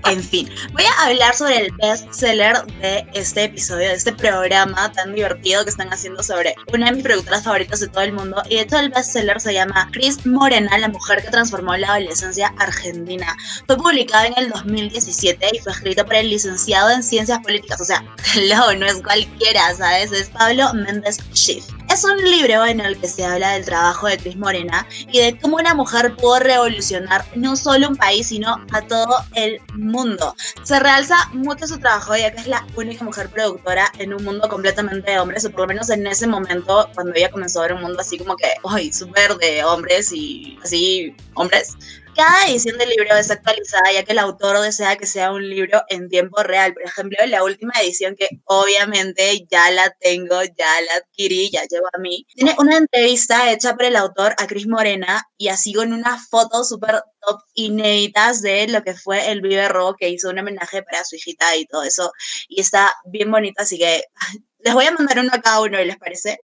En 0.07 0.23
fin, 0.23 0.49
voy 0.73 0.85
a 0.85 1.07
hablar 1.07 1.35
sobre 1.35 1.59
el 1.59 1.73
bestseller 1.73 2.65
de 2.81 3.05
este 3.15 3.45
episodio, 3.45 3.89
de 3.89 3.95
este 3.95 4.13
programa 4.13 4.93
tan 4.93 5.15
divertido 5.15 5.65
que 5.65 5.71
están 5.71 5.93
haciendo 5.93 6.23
sobre 6.23 6.55
una 6.73 6.87
de 6.87 6.93
mis 6.93 7.03
productoras 7.03 7.43
favoritas 7.43 7.81
de 7.81 7.89
todo 7.89 8.05
el 8.05 8.13
mundo. 8.13 8.43
Y 8.49 8.57
de 8.57 8.61
hecho, 8.63 8.79
el 8.79 8.91
bestseller 8.91 9.41
se 9.41 9.53
llama 9.53 9.89
Chris 9.93 10.25
Morena, 10.25 10.79
la 10.79 10.89
mujer 10.89 11.23
que 11.23 11.31
transformó 11.31 11.77
la 11.77 11.89
adolescencia 11.89 12.55
argentina. 12.59 13.37
Fue 13.67 13.77
publicado 13.77 14.27
en 14.27 14.35
el 14.37 14.51
2017 14.51 15.51
y 15.53 15.59
fue 15.59 15.73
escrito 15.73 16.05
por 16.05 16.15
el 16.15 16.31
licenciado 16.31 16.91
en 16.91 17.03
Ciencias 17.03 17.41
Políticas. 17.41 17.81
O 17.81 17.85
sea, 17.85 18.05
no 18.79 18.87
es 18.87 19.03
cualquiera, 19.03 19.75
¿sabes? 19.75 20.13
Es 20.13 20.29
Pablo 20.31 20.73
Méndez 20.75 21.19
Schiff. 21.35 21.65
Es 21.97 22.05
un 22.05 22.23
libro 22.23 22.67
en 22.67 22.81
el 22.81 22.99
que 22.99 23.09
se 23.09 23.25
habla 23.25 23.53
del 23.53 23.65
trabajo 23.65 24.07
de 24.07 24.19
Chris 24.19 24.37
Morena 24.37 24.87
y 25.11 25.19
de 25.19 25.39
cómo 25.41 25.57
una 25.57 25.75
mujer 25.75 26.15
pudo 26.15 26.41
revolucionar 26.41 27.25
no 27.37 27.57
solo 27.57 27.89
un 27.89 27.97
país, 27.97 28.27
sino 28.27 28.63
a 28.71 28.83
todo 28.83 29.17
el 29.35 29.63
mundo. 29.73 30.37
Se 30.63 30.79
realza 30.79 31.17
mucho 31.33 31.67
su 31.67 31.79
trabajo 31.79 32.15
ya 32.15 32.31
que 32.33 32.43
es 32.43 32.49
la 32.49 32.67
única 32.77 33.03
mujer 33.03 33.31
productora 33.31 33.91
en 33.99 34.13
un 34.13 34.23
mundo 34.25 34.47
completamente 34.47 35.13
de 35.13 35.19
hombres, 35.19 35.47
o 35.47 35.51
por 35.51 35.61
lo 35.63 35.69
menos 35.69 35.89
en 35.89 36.07
ese 36.07 36.27
momento, 36.27 36.87
cuando 36.95 37.15
ella 37.15 37.31
comenzó 37.31 37.61
a 37.61 37.63
ver 37.63 37.73
un 37.73 37.81
mundo 37.81 37.99
así 37.99 38.19
como 38.19 38.37
que, 38.37 38.49
uy, 38.63 38.93
súper 38.93 39.35
de 39.39 39.65
hombres 39.65 40.13
y 40.13 40.59
así, 40.63 41.17
hombres. 41.33 41.79
Cada 42.17 42.49
edición 42.49 42.79
del 42.79 42.89
libro 42.89 43.15
es 43.15 43.31
actualizada 43.31 43.93
ya 43.93 44.03
que 44.03 44.13
el 44.13 44.19
autor 44.19 44.59
desea 44.61 44.97
que 44.97 45.05
sea 45.07 45.33
un 45.33 45.51
libro 45.51 45.83
en 45.91 46.09
tiempo 46.09 46.43
real. 46.43 46.73
Por 46.73 46.85
ejemplo, 46.85 47.19
la 47.27 47.45
última 47.45 47.75
edición 47.83 48.17
que 48.17 48.27
obviamente 48.47 49.47
ya 49.51 49.71
la 49.71 49.91
tengo, 50.01 50.43
ya 50.43 50.81
la 50.81 50.95
adquirí, 50.97 51.51
ya 51.51 51.65
llegó 51.65 51.85
a 51.93 51.99
mí, 51.99 52.27
tiene 52.35 52.55
una 52.59 52.79
entrevista 52.79 53.53
hecha 53.53 53.75
por 53.77 53.85
el 53.85 53.97
autor 53.97 54.35
a 54.39 54.47
Cris 54.47 54.67
Morena 54.67 55.25
y 55.37 55.49
así 55.49 55.75
con 55.75 55.93
unas 55.93 56.27
fotos 56.31 56.71
súper 56.71 57.03
top 57.21 57.39
inéditas 57.53 58.41
de 58.41 58.67
lo 58.69 58.83
que 58.83 58.95
fue 58.95 59.31
el 59.31 59.43
Vive 59.43 59.69
que 59.99 60.09
hizo 60.09 60.31
un 60.31 60.39
homenaje 60.39 60.83
para 60.83 61.05
su 61.05 61.17
hijita 61.17 61.55
y 61.57 61.67
todo 61.67 61.83
eso. 61.83 62.13
Y 62.49 62.63
está 62.63 62.95
bien 63.05 63.31
bonito, 63.31 63.61
así 63.61 63.79
que 63.79 64.05
les 64.61 64.73
voy 64.73 64.87
a 64.87 64.93
mandar 64.93 65.19
uno 65.19 65.31
a 65.35 65.43
cada 65.43 65.61
uno, 65.61 65.79
¿les 65.85 65.99
parece? 65.99 66.39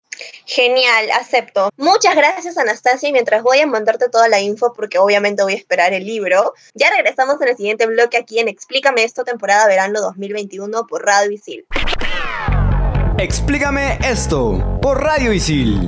Genial, 0.45 1.11
acepto. 1.11 1.69
Muchas 1.77 2.15
gracias 2.15 2.57
Anastasia 2.57 3.09
y 3.09 3.13
mientras 3.13 3.43
voy 3.43 3.59
a 3.59 3.67
mandarte 3.67 4.09
toda 4.09 4.27
la 4.27 4.39
info 4.39 4.73
porque 4.73 4.97
obviamente 4.97 5.43
voy 5.43 5.53
a 5.53 5.57
esperar 5.57 5.93
el 5.93 6.05
libro, 6.05 6.53
ya 6.73 6.89
regresamos 6.89 7.41
en 7.41 7.49
el 7.49 7.57
siguiente 7.57 7.85
bloque 7.85 8.17
aquí 8.17 8.39
en 8.39 8.47
Explícame 8.47 9.03
esto 9.03 9.23
temporada 9.23 9.67
verano 9.67 10.01
2021 10.01 10.87
por 10.87 11.05
Radio 11.05 11.31
Isil. 11.31 11.65
Explícame 13.17 13.99
esto 14.03 14.79
por 14.81 15.01
Radio 15.01 15.31
Isil. 15.31 15.87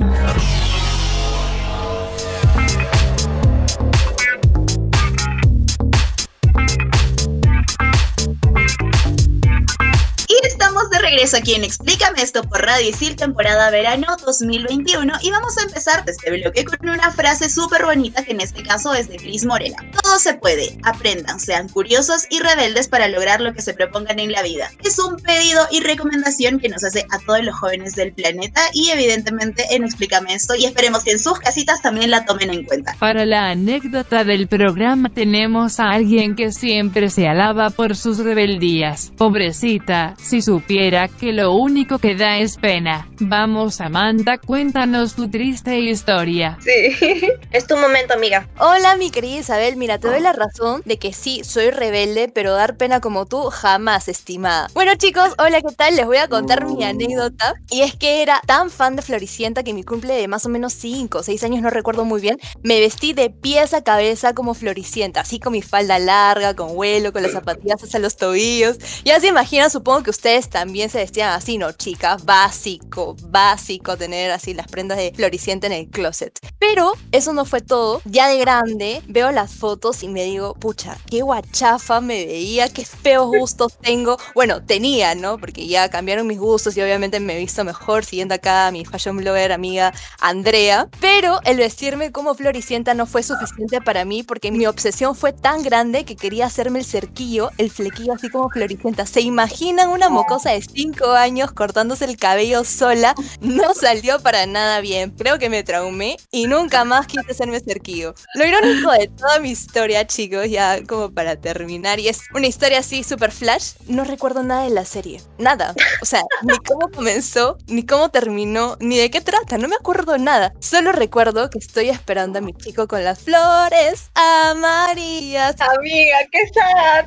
Regreso 11.04 11.36
aquí 11.36 11.54
en 11.54 11.64
Explícame 11.64 12.22
esto 12.22 12.42
por 12.44 12.62
Radio 12.62 12.88
Isil, 12.88 13.14
temporada 13.14 13.70
verano 13.70 14.16
2021. 14.24 15.12
Y 15.20 15.30
vamos 15.30 15.58
a 15.58 15.64
empezar 15.64 16.02
este 16.06 16.30
bloque 16.30 16.64
con 16.64 16.88
una 16.88 17.10
frase 17.10 17.50
súper 17.50 17.84
bonita 17.84 18.24
que 18.24 18.32
en 18.32 18.40
este 18.40 18.62
caso 18.62 18.94
es 18.94 19.08
de 19.08 19.16
Cris 19.16 19.44
Morena. 19.44 19.76
Todo 20.14 20.20
se 20.20 20.34
puede. 20.34 20.78
Aprendan, 20.84 21.40
sean 21.40 21.68
curiosos 21.68 22.26
y 22.30 22.38
rebeldes 22.38 22.86
para 22.86 23.08
lograr 23.08 23.40
lo 23.40 23.52
que 23.52 23.62
se 23.62 23.74
propongan 23.74 24.20
en 24.20 24.30
la 24.30 24.42
vida. 24.42 24.70
Es 24.84 25.00
un 25.00 25.16
pedido 25.16 25.66
y 25.72 25.80
recomendación 25.80 26.60
que 26.60 26.68
nos 26.68 26.84
hace 26.84 27.04
a 27.10 27.18
todos 27.18 27.42
los 27.42 27.58
jóvenes 27.58 27.96
del 27.96 28.12
planeta 28.12 28.60
y 28.72 28.90
evidentemente 28.90 29.74
en 29.74 29.82
Explícame 29.82 30.32
esto 30.32 30.54
y 30.54 30.66
esperemos 30.66 31.02
que 31.02 31.10
en 31.10 31.18
sus 31.18 31.40
casitas 31.40 31.82
también 31.82 32.12
la 32.12 32.24
tomen 32.24 32.50
en 32.50 32.62
cuenta. 32.62 32.94
Para 33.00 33.26
la 33.26 33.50
anécdota 33.50 34.22
del 34.22 34.46
programa 34.46 35.08
tenemos 35.12 35.80
a 35.80 35.90
alguien 35.90 36.36
que 36.36 36.52
siempre 36.52 37.10
se 37.10 37.26
alaba 37.26 37.70
por 37.70 37.96
sus 37.96 38.18
rebeldías. 38.18 39.10
Pobrecita, 39.16 40.14
si 40.22 40.42
supiera 40.42 41.08
que 41.08 41.32
lo 41.32 41.54
único 41.54 41.98
que 41.98 42.14
da 42.14 42.38
es 42.38 42.56
pena. 42.56 43.08
Vamos 43.18 43.74
Samantha, 43.74 44.38
cuéntanos 44.38 45.16
tu 45.16 45.28
triste 45.28 45.80
historia. 45.80 46.56
Sí, 46.60 47.28
es 47.50 47.66
tu 47.66 47.76
momento 47.76 48.14
amiga. 48.14 48.48
Hola 48.60 48.94
mi 48.96 49.10
querida 49.10 49.40
Isabel, 49.40 49.74
mira, 49.74 49.98
te 50.04 50.10
doy 50.10 50.20
la 50.20 50.34
razón 50.34 50.82
de 50.84 50.98
que 50.98 51.14
sí, 51.14 51.40
soy 51.44 51.70
rebelde, 51.70 52.28
pero 52.28 52.52
dar 52.52 52.76
pena 52.76 53.00
como 53.00 53.24
tú 53.24 53.44
jamás, 53.44 54.06
estimada. 54.08 54.68
Bueno 54.74 54.94
chicos, 54.96 55.32
hola, 55.38 55.62
¿qué 55.62 55.74
tal? 55.74 55.96
Les 55.96 56.04
voy 56.04 56.18
a 56.18 56.28
contar 56.28 56.66
mi 56.66 56.84
anécdota. 56.84 57.54
Y 57.70 57.80
es 57.80 57.96
que 57.96 58.20
era 58.20 58.42
tan 58.46 58.68
fan 58.68 58.96
de 58.96 59.02
Floricienta 59.02 59.62
que 59.62 59.72
mi 59.72 59.82
cumple 59.82 60.12
de 60.12 60.28
más 60.28 60.44
o 60.44 60.50
menos 60.50 60.74
5 60.74 61.16
o 61.16 61.22
6 61.22 61.42
años, 61.44 61.62
no 61.62 61.70
recuerdo 61.70 62.04
muy 62.04 62.20
bien, 62.20 62.38
me 62.62 62.80
vestí 62.80 63.14
de 63.14 63.30
pies 63.30 63.72
a 63.72 63.82
cabeza 63.82 64.34
como 64.34 64.52
Floricienta, 64.52 65.20
así 65.20 65.40
con 65.40 65.54
mi 65.54 65.62
falda 65.62 65.98
larga, 65.98 66.54
con 66.54 66.74
vuelo, 66.74 67.10
con 67.10 67.22
las 67.22 67.32
zapatillas 67.32 67.82
hasta 67.82 67.98
los 67.98 68.16
tobillos. 68.16 68.76
Ya 69.06 69.18
se 69.20 69.28
imaginan, 69.28 69.70
supongo 69.70 70.02
que 70.02 70.10
ustedes 70.10 70.50
también 70.50 70.90
se 70.90 70.98
vestían 70.98 71.30
así, 71.30 71.56
¿no, 71.56 71.72
chicas? 71.72 72.26
Básico, 72.26 73.16
básico 73.22 73.96
tener 73.96 74.32
así 74.32 74.52
las 74.52 74.68
prendas 74.68 74.98
de 74.98 75.14
Floricienta 75.16 75.66
en 75.66 75.72
el 75.72 75.88
closet. 75.88 76.38
Pero 76.58 76.92
eso 77.10 77.32
no 77.32 77.46
fue 77.46 77.62
todo. 77.62 78.02
Ya 78.04 78.28
de 78.28 78.36
grande 78.36 79.02
veo 79.06 79.32
las 79.32 79.54
fotos 79.54 79.93
y 80.02 80.08
me 80.08 80.24
digo, 80.24 80.54
pucha, 80.54 80.96
qué 81.10 81.22
guachafa 81.22 82.00
me 82.00 82.26
veía, 82.26 82.68
qué 82.68 82.84
feos 82.84 83.28
gustos 83.28 83.78
tengo. 83.78 84.18
Bueno, 84.34 84.64
tenía, 84.64 85.14
¿no? 85.14 85.38
Porque 85.38 85.66
ya 85.66 85.88
cambiaron 85.88 86.26
mis 86.26 86.38
gustos 86.38 86.76
y 86.76 86.82
obviamente 86.82 87.20
me 87.20 87.36
he 87.36 87.38
visto 87.38 87.64
mejor 87.64 88.04
siguiendo 88.04 88.34
acá 88.34 88.66
a 88.66 88.70
mi 88.70 88.84
fashion 88.84 89.16
blogger 89.16 89.52
amiga 89.52 89.92
Andrea. 90.20 90.88
Pero 91.00 91.40
el 91.44 91.58
vestirme 91.58 92.12
como 92.12 92.34
Floricienta 92.34 92.94
no 92.94 93.06
fue 93.06 93.22
suficiente 93.22 93.80
para 93.80 94.04
mí 94.04 94.22
porque 94.22 94.50
mi 94.50 94.66
obsesión 94.66 95.14
fue 95.14 95.32
tan 95.32 95.62
grande 95.62 96.04
que 96.04 96.16
quería 96.16 96.46
hacerme 96.46 96.78
el 96.78 96.84
cerquillo, 96.84 97.50
el 97.58 97.70
flequillo 97.70 98.14
así 98.14 98.30
como 98.30 98.50
Floricienta. 98.50 99.06
¿Se 99.06 99.20
imaginan 99.20 99.90
una 99.90 100.08
mocosa 100.08 100.50
de 100.50 100.62
5 100.62 101.12
años 101.12 101.52
cortándose 101.52 102.04
el 102.06 102.16
cabello 102.16 102.64
sola? 102.64 103.14
No 103.40 103.74
salió 103.74 104.20
para 104.20 104.46
nada 104.46 104.80
bien. 104.80 105.10
Creo 105.10 105.38
que 105.38 105.50
me 105.50 105.62
traumé 105.62 106.16
y 106.30 106.46
nunca 106.46 106.84
más 106.84 107.06
quise 107.06 107.30
hacerme 107.30 107.60
cerquillo. 107.60 108.14
Lo 108.34 108.46
irónico 108.46 108.90
de 108.92 109.08
toda 109.08 109.38
mi 109.38 109.50
historia, 109.50 109.83
chicos, 110.06 110.48
ya 110.48 110.82
como 110.84 111.10
para 111.12 111.36
terminar, 111.36 112.00
y 112.00 112.08
es 112.08 112.22
una 112.34 112.46
historia 112.46 112.78
así 112.78 113.04
super 113.04 113.30
flash, 113.30 113.74
no 113.86 114.04
recuerdo 114.04 114.42
nada 114.42 114.64
de 114.64 114.70
la 114.70 114.84
serie. 114.84 115.20
Nada. 115.38 115.74
O 116.00 116.04
sea, 116.04 116.22
ni 116.42 116.56
cómo 116.58 116.88
comenzó, 116.90 117.58
ni 117.66 117.84
cómo 117.84 118.10
terminó, 118.10 118.76
ni 118.80 118.98
de 118.98 119.10
qué 119.10 119.20
trata. 119.20 119.58
No 119.58 119.68
me 119.68 119.76
acuerdo 119.76 120.18
nada. 120.18 120.52
Solo 120.60 120.92
recuerdo 120.92 121.50
que 121.50 121.58
estoy 121.58 121.90
esperando 121.90 122.38
a 122.38 122.42
mi 122.42 122.54
chico 122.54 122.88
con 122.88 123.04
las 123.04 123.20
flores 123.20 124.10
amarillas. 124.14 125.56
Amiga, 125.60 126.18
qué 126.30 126.40
sad. 126.52 127.06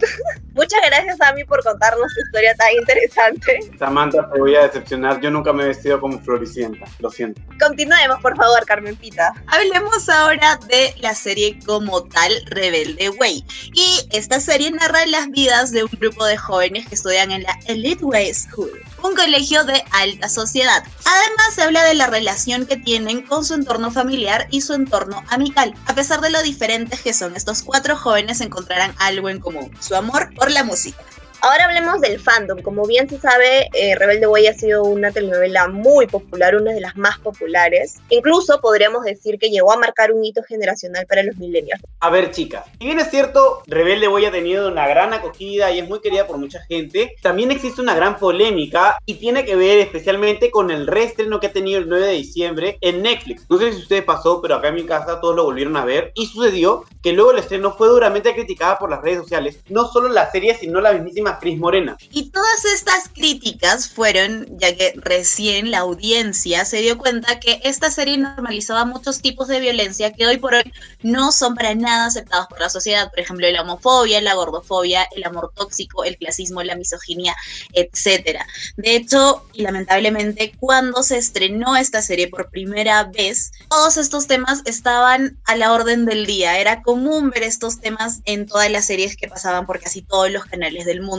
Muchas 0.53 0.79
gracias 0.87 1.21
a 1.21 1.33
mí 1.33 1.43
por 1.43 1.63
contarnos 1.63 2.11
tu 2.13 2.21
historia 2.25 2.55
tan 2.55 2.71
interesante. 2.73 3.59
Samantha, 3.77 4.27
te 4.31 4.39
voy 4.39 4.55
a 4.55 4.63
decepcionar. 4.63 5.21
Yo 5.21 5.29
nunca 5.29 5.53
me 5.53 5.63
he 5.63 5.67
vestido 5.67 5.99
como 6.01 6.19
Floricienta. 6.19 6.85
Lo 6.99 7.11
siento. 7.11 7.41
Continuemos, 7.59 8.19
por 8.21 8.35
favor, 8.35 8.65
Carmen 8.65 8.95
Pita. 8.95 9.33
Hablemos 9.45 10.09
ahora 10.09 10.59
de 10.67 10.95
la 10.99 11.13
serie 11.13 11.59
como 11.65 12.03
tal, 12.05 12.31
Rebelde 12.57 13.09
Way. 13.09 13.45
Y 13.73 14.07
esta 14.11 14.39
serie 14.39 14.71
narra 14.71 15.05
las 15.05 15.29
vidas 15.29 15.71
de 15.71 15.83
un 15.83 15.91
grupo 15.99 16.25
de 16.25 16.37
jóvenes 16.37 16.87
que 16.87 16.95
estudian 16.95 17.31
en 17.31 17.43
la 17.43 17.57
Elite 17.67 18.03
Way 18.03 18.33
School, 18.33 18.71
un 19.03 19.15
colegio 19.15 19.63
de 19.63 19.83
alta 19.91 20.27
sociedad. 20.27 20.83
Además, 21.05 21.53
se 21.55 21.61
habla 21.61 21.83
de 21.83 21.93
la 21.93 22.07
relación 22.07 22.65
que 22.65 22.77
tienen 22.77 23.21
con 23.21 23.45
su 23.45 23.53
entorno 23.53 23.91
familiar 23.91 24.47
y 24.51 24.61
su 24.61 24.73
entorno 24.73 25.23
amical. 25.29 25.73
A 25.85 25.95
pesar 25.95 26.19
de 26.21 26.31
lo 26.31 26.41
diferentes 26.41 27.01
que 27.01 27.13
son, 27.13 27.35
estos 27.35 27.61
cuatro 27.61 27.95
jóvenes 27.95 28.41
encontrarán 28.41 28.93
algo 28.97 29.29
en 29.29 29.39
común, 29.39 29.71
su 29.79 29.95
amor 29.95 30.33
por 30.35 30.51
la 30.51 30.63
música. 30.63 30.97
Ahora 31.41 31.65
hablemos 31.65 32.01
del 32.01 32.19
fandom. 32.19 32.61
Como 32.63 32.85
bien 32.87 33.07
se 33.07 33.19
sabe, 33.19 33.69
eh, 33.73 33.95
Rebelde 33.95 34.25
Way 34.25 34.47
ha 34.47 34.53
sido 34.53 34.83
una 34.83 35.11
telenovela 35.11 35.67
muy 35.67 36.07
popular, 36.07 36.55
una 36.55 36.73
de 36.73 36.81
las 36.81 36.97
más 36.97 37.19
populares. 37.19 37.97
Incluso 38.09 38.59
podríamos 38.59 39.03
decir 39.03 39.37
que 39.37 39.49
llegó 39.49 39.71
a 39.71 39.77
marcar 39.77 40.11
un 40.11 40.25
hito 40.25 40.41
generacional 40.41 41.05
para 41.05 41.21
los 41.21 41.37
millennials. 41.37 41.81
A 41.99 42.09
ver, 42.09 42.31
chicas, 42.31 42.65
si 42.79 42.85
bien 42.85 42.99
es 42.99 43.11
cierto, 43.11 43.61
Rebelde 43.67 44.07
Way 44.07 44.25
ha 44.25 44.31
tenido 44.31 44.67
una 44.67 44.87
gran 44.87 45.13
acogida 45.13 45.71
y 45.71 45.79
es 45.79 45.87
muy 45.87 45.99
querida 45.99 46.25
por 46.25 46.37
mucha 46.39 46.59
gente, 46.63 47.15
también 47.21 47.51
existe 47.51 47.81
una 47.81 47.95
gran 47.95 48.17
polémica 48.17 48.97
y 49.05 49.15
tiene 49.15 49.45
que 49.45 49.55
ver 49.55 49.77
especialmente 49.77 50.49
con 50.49 50.71
el 50.71 50.87
reestreno 50.87 51.39
que 51.39 51.47
ha 51.47 51.53
tenido 51.53 51.79
el 51.79 51.87
9 51.87 52.07
de 52.07 52.13
diciembre 52.13 52.77
en 52.81 53.03
Netflix. 53.03 53.45
No 53.47 53.59
sé 53.59 53.73
si 53.73 53.83
ustedes 53.83 54.03
pasó, 54.03 54.41
pero 54.41 54.55
acá 54.55 54.69
en 54.69 54.75
mi 54.75 54.85
casa 54.85 55.21
todos 55.21 55.35
lo 55.35 55.43
volvieron 55.43 55.77
a 55.77 55.85
ver 55.85 56.11
y 56.15 56.25
sucedió 56.25 56.83
que 57.03 57.13
luego 57.13 57.31
el 57.31 57.39
estreno 57.39 57.73
fue 57.73 57.89
duramente 57.89 58.33
criticada 58.33 58.79
por 58.79 58.89
las 58.89 59.01
redes 59.01 59.19
sociales. 59.19 59.59
No 59.69 59.87
solo 59.87 60.09
la 60.09 60.31
serie, 60.31 60.55
sino 60.55 60.81
la 60.81 60.93
mismísima 60.93 61.26
Cris 61.39 61.57
Morena. 61.57 61.97
Y 62.11 62.29
todas 62.29 62.65
estas 62.65 63.09
críticas 63.09 63.89
fueron, 63.89 64.47
ya 64.57 64.75
que 64.75 64.93
recién 64.95 65.71
la 65.71 65.79
audiencia 65.79 66.65
se 66.65 66.77
dio 66.77 66.97
cuenta 66.97 67.39
que 67.39 67.59
esta 67.63 67.91
serie 67.91 68.17
normalizaba 68.17 68.85
muchos 68.85 69.21
tipos 69.21 69.47
de 69.47 69.59
violencia 69.59 70.13
que 70.13 70.25
hoy 70.25 70.37
por 70.37 70.53
hoy 70.53 70.71
no 71.01 71.31
son 71.31 71.55
para 71.55 71.75
nada 71.75 72.05
aceptados 72.05 72.47
por 72.47 72.59
la 72.59 72.69
sociedad. 72.69 73.09
Por 73.09 73.19
ejemplo, 73.19 73.49
la 73.49 73.61
homofobia, 73.61 74.21
la 74.21 74.35
gordofobia, 74.35 75.07
el 75.15 75.23
amor 75.23 75.51
tóxico, 75.55 76.03
el 76.03 76.17
clasismo, 76.17 76.63
la 76.63 76.75
misoginia, 76.75 77.35
etc. 77.73 78.41
De 78.77 78.95
hecho, 78.95 79.45
y 79.53 79.63
lamentablemente, 79.63 80.53
cuando 80.59 81.03
se 81.03 81.17
estrenó 81.17 81.75
esta 81.75 82.01
serie 82.01 82.27
por 82.27 82.49
primera 82.49 83.03
vez, 83.05 83.51
todos 83.69 83.97
estos 83.97 84.27
temas 84.27 84.61
estaban 84.65 85.37
a 85.45 85.55
la 85.55 85.73
orden 85.73 86.05
del 86.05 86.25
día. 86.25 86.59
Era 86.59 86.81
común 86.81 87.29
ver 87.29 87.43
estos 87.43 87.79
temas 87.79 88.21
en 88.25 88.45
todas 88.45 88.71
las 88.71 88.85
series 88.85 89.17
que 89.17 89.27
pasaban 89.27 89.65
por 89.65 89.79
casi 89.79 90.01
todos 90.01 90.31
los 90.31 90.45
canales 90.45 90.85
del 90.85 91.01
mundo. 91.01 91.16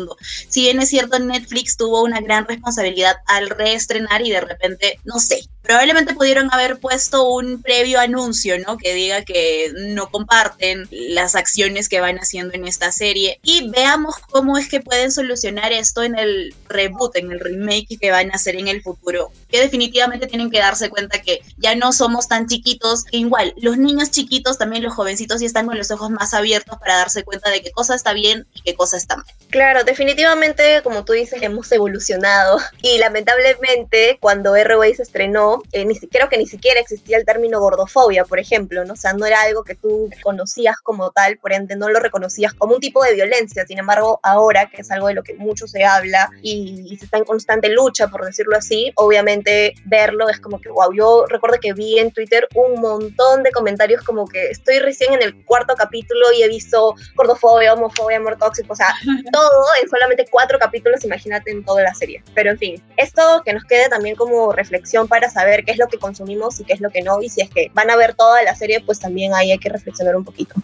Si 0.49 0.63
bien 0.63 0.81
es 0.81 0.89
cierto, 0.89 1.19
Netflix 1.19 1.77
tuvo 1.77 2.03
una 2.03 2.21
gran 2.21 2.47
responsabilidad 2.47 3.17
al 3.27 3.51
reestrenar 3.51 4.25
y 4.27 4.31
de 4.31 4.41
repente, 4.41 5.01
no 5.05 5.19
sé, 5.19 5.49
probablemente 5.69 6.15
pudieron 6.15 6.49
haber 6.51 6.81
puesto 6.81 7.29
un 7.29 7.61
previo 7.61 8.01
anuncio, 8.01 8.59
¿no? 8.59 8.79
Que 8.79 8.95
diga 8.95 9.23
que 9.23 9.71
no 9.77 10.11
comparten 10.11 10.89
las 10.91 11.35
acciones 11.35 11.91
que 11.91 12.01
van 12.01 12.17
haciendo 12.17 12.55
en 12.55 12.67
esta 12.67 12.91
serie 12.91 13.39
y 13.43 13.69
veamos 13.69 14.15
cómo 14.31 14.57
es 14.57 14.67
que 14.71 14.81
pueden 14.81 15.13
solucionar 15.13 15.73
esto 15.73 16.03
en 16.03 16.19
el 16.19 16.55
reboot, 16.71 17.17
en 17.17 17.33
el 17.33 17.41
remake 17.41 17.99
que 18.01 18.11
van 18.11 18.31
a 18.31 18.37
hacer 18.37 18.57
en 18.57 18.67
el 18.67 18.81
futuro. 18.81 19.31
Que 19.51 19.61
definitivamente 19.61 20.27
tienen 20.27 20.51
que 20.51 20.59
darse 20.59 20.89
cuenta 20.89 21.21
que 21.21 21.41
ya 21.59 21.75
no 21.75 21.93
somos 21.93 22.29
tan 22.29 22.47
chiquitos, 22.47 23.05
que 23.05 23.19
igual 23.19 23.53
los 23.59 23.77
niños 23.77 24.11
chiquitos, 24.11 24.57
también 24.57 24.83
los 24.83 24.95
jovencitos, 24.95 25.43
ya 25.43 25.47
están 25.47 25.67
con 25.67 25.77
los 25.77 25.91
ojos 25.91 26.09
más 26.09 26.33
abiertos 26.33 26.79
para 26.79 26.97
darse 26.97 27.25
cuenta 27.25 27.51
de 27.51 27.61
qué 27.61 27.73
cosa 27.73 27.95
está 27.95 28.15
bien 28.15 28.47
y 28.55 28.63
qué 28.63 28.75
cosa 28.75 28.97
está 28.97 29.19
mal. 29.19 29.27
Claro, 29.51 29.85
definitivamente, 29.85 30.81
como 30.83 31.05
tú 31.05 31.13
dices, 31.13 31.43
hemos 31.43 31.71
evolucionado 31.73 32.59
y 32.81 32.97
lamentablemente 32.97 34.17
cuando 34.19 34.57
R-Way 34.57 34.95
se 34.95 35.03
estrenó, 35.03 35.58
eh, 35.73 35.85
ni 35.85 35.99
creo 35.99 36.29
que 36.29 36.39
ni 36.39 36.47
siquiera 36.47 36.81
existía 36.81 37.17
el 37.17 37.25
término 37.25 37.61
gordofobia, 37.61 38.25
por 38.25 38.39
ejemplo, 38.39 38.85
¿no? 38.85 38.95
O 38.95 38.97
sea, 38.97 39.13
no 39.13 39.27
era 39.27 39.43
algo 39.43 39.65
que 39.65 39.75
tú 39.75 40.11
conocías 40.23 40.77
como 40.83 41.11
tal, 41.11 41.39
por 41.39 41.53
ende 41.53 41.77
no 41.77 41.89
lo 41.89 42.01
reconocías 42.01 42.55
como 42.55 42.75
un 42.75 42.81
tipo 42.81 43.03
de 43.05 43.15
violencia. 43.15 43.67
Sin 43.67 43.79
embargo, 43.79 44.21
ahora, 44.23 44.69
que 44.69 44.83
es 44.83 44.91
algo 44.91 45.09
de 45.09 45.15
lo 45.15 45.23
que 45.23 45.35
mucho 45.35 45.67
se 45.67 45.85
habla 45.85 46.31
y, 46.43 46.87
y 46.91 46.97
se 46.97 47.05
está 47.05 47.19
en 47.19 47.25
constante 47.25 47.69
lucha, 47.69 48.09
por 48.09 48.25
decirlo 48.25 48.57
así, 48.57 48.93
obviamente 48.97 49.75
verlo 49.85 50.29
es 50.29 50.41
como 50.41 50.61
que, 50.61 50.69
wow, 50.69 50.93
yo 50.93 51.27
recuerdo 51.27 51.59
que 51.61 51.73
vi 51.73 51.99
en 51.99 52.11
Twitter 52.11 52.49
un 52.55 52.81
montón 52.81 53.43
de 53.43 53.53
comentarios 53.53 54.03
como 54.05 54.27
que 54.27 54.51
estoy 54.51 54.79
recién 54.79 55.15
en 55.15 55.23
el 55.23 55.45
cuarto 55.45 55.75
capítulo 55.75 56.33
y 56.37 56.43
he 56.43 56.49
visto 56.49 56.95
gordofobia, 57.15 57.75
homofobia, 57.75 58.19
amor 58.19 58.37
tóxico, 58.39 58.73
o 58.73 58.77
sea, 58.77 58.95
todo 59.33 59.67
en 59.83 59.89
solamente 59.89 60.27
cuatro 60.31 60.59
capítulos, 60.59 61.05
imagínate 61.05 61.51
en 61.51 61.65
toda 61.65 61.83
la 61.83 61.95
serie. 61.95 62.23
Pero 62.35 62.51
en 62.51 62.59
fin, 62.59 62.83
esto 62.97 63.43
que 63.45 63.53
nos 63.53 63.65
quede 63.65 63.89
también 63.89 64.17
como 64.17 64.53
reflexión 64.53 65.09
para 65.09 65.31
saber 65.31 65.38
qué 65.65 65.73
es 65.73 65.79
lo 65.79 65.89
que 65.89 65.99
consumimos 65.99 66.61
y 66.61 66.65
qué 66.65 66.73
es 66.73 66.81
lo 66.81 66.91
que 66.91 67.03
no, 67.03 67.21
y 67.23 67.29
si 67.29 67.41
es 67.41 67.51
que 67.51 67.71
van 67.75 67.91
a 67.91 67.97
ver 67.97 68.15
toda 68.15 68.43
la 68.43 68.55
serie, 68.55 68.81
pues 68.81 68.99
también 68.99 69.35
ahí 69.35 69.51
hay 69.51 69.59
que 69.59 69.69
reflexionar 69.69 70.17
un 70.17 70.25
poquito. 70.25 70.55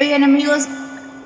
Oigan 0.00 0.24
amigos, 0.24 0.66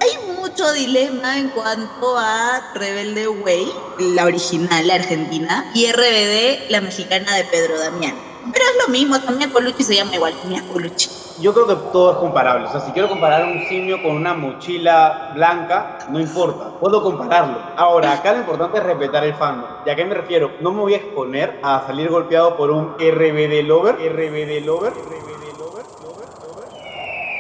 hay 0.01 0.35
mucho 0.37 0.73
dilema 0.73 1.39
en 1.39 1.51
cuanto 1.51 2.17
a 2.17 2.73
Rebelde 2.75 3.29
Way, 3.29 3.67
la 4.15 4.25
original, 4.25 4.87
la 4.87 4.95
argentina, 4.95 5.71
y 5.75 5.91
RBD, 5.91 6.71
la 6.71 6.81
mexicana 6.81 7.35
de 7.37 7.45
Pedro 7.45 7.79
Damián. 7.79 8.30
Pero 8.53 8.65
es 8.65 8.87
lo 8.87 8.93
mismo, 8.93 9.21
también 9.21 9.51
Colucci 9.51 9.83
se 9.83 9.97
llama 9.97 10.15
igual, 10.15 10.35
Mia 10.47 10.63
Colucci. 10.67 11.09
Yo 11.41 11.55
creo 11.55 11.67
que 11.67 11.75
todo 11.91 12.13
es 12.13 12.19
comparable. 12.19 12.67
O 12.67 12.71
sea, 12.71 12.81
si 12.81 12.91
quiero 12.93 13.09
comparar 13.09 13.45
un 13.45 13.67
simio 13.67 14.03
con 14.03 14.13
una 14.13 14.35
mochila 14.35 15.33
blanca, 15.35 15.99
no 16.11 16.21
importa. 16.21 16.79
Puedo 16.79 17.03
compararlo. 17.03 17.59
Ahora, 17.77 18.13
acá 18.13 18.33
lo 18.33 18.41
importante 18.41 18.79
es 18.79 18.85
respetar 18.85 19.25
el 19.25 19.35
fandom. 19.35 19.71
¿Y 19.87 19.91
a 19.91 19.97
qué 19.97 20.05
me 20.05 20.15
refiero? 20.15 20.53
No 20.61 20.71
me 20.73 20.81
voy 20.81 20.95
a 20.95 20.99
exponer 20.99 21.59
a 21.63 21.87
salir 21.87 22.11
golpeado 22.11 22.57
por 22.57 22.71
un 22.71 22.95
RBD 22.99 23.63
lover. 23.67 23.95
RBD 23.97 24.65
lover. 24.67 24.93
RBD. 24.93 25.30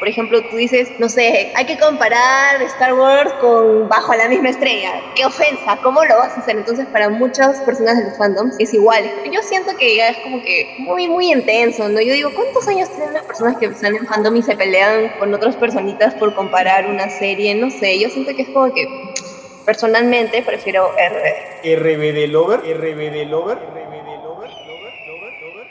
Por 0.00 0.08
ejemplo, 0.08 0.42
tú 0.48 0.56
dices, 0.56 0.90
no 0.98 1.10
sé, 1.10 1.52
hay 1.54 1.66
que 1.66 1.78
comparar 1.78 2.62
Star 2.62 2.94
Wars 2.94 3.30
con 3.34 3.86
Bajo 3.86 4.14
la 4.14 4.28
misma 4.30 4.48
estrella. 4.48 4.94
¡Qué 5.14 5.26
ofensa! 5.26 5.78
¿Cómo 5.82 6.02
lo 6.02 6.16
vas 6.16 6.38
a 6.38 6.40
hacer? 6.40 6.56
Entonces, 6.56 6.86
para 6.86 7.10
muchas 7.10 7.60
personas 7.60 7.98
de 7.98 8.04
los 8.04 8.16
fandoms 8.16 8.56
es 8.58 8.72
igual. 8.72 9.04
Yo 9.30 9.42
siento 9.42 9.76
que 9.76 9.96
ya 9.96 10.08
es 10.08 10.16
como 10.20 10.42
que 10.42 10.76
muy, 10.78 11.06
muy 11.06 11.30
intenso, 11.30 11.86
¿no? 11.90 12.00
Yo 12.00 12.14
digo, 12.14 12.30
¿cuántos 12.34 12.66
años 12.66 12.88
tienen 12.88 13.12
las 13.12 13.24
personas 13.24 13.58
que 13.58 13.66
están 13.66 13.94
en 13.94 14.06
fandom 14.06 14.34
y 14.36 14.42
se 14.42 14.56
pelean 14.56 15.10
con 15.18 15.34
otras 15.34 15.54
personitas 15.56 16.14
por 16.14 16.34
comparar 16.34 16.86
una 16.86 17.10
serie? 17.10 17.54
No 17.54 17.70
sé, 17.70 18.00
yo 18.00 18.08
siento 18.08 18.34
que 18.34 18.42
es 18.42 18.48
como 18.48 18.72
que 18.72 18.86
personalmente 19.66 20.42
prefiero 20.42 20.92
RBD. 20.92 21.76
RBD 21.76 22.26
Lover, 22.28 22.60
RBD 22.60 23.28
Lover, 23.28 23.58
RBD 23.58 24.22
Lover, 24.24 24.50
Lover, 24.66 24.92
Lover, 25.06 25.32
Lover. 25.42 25.66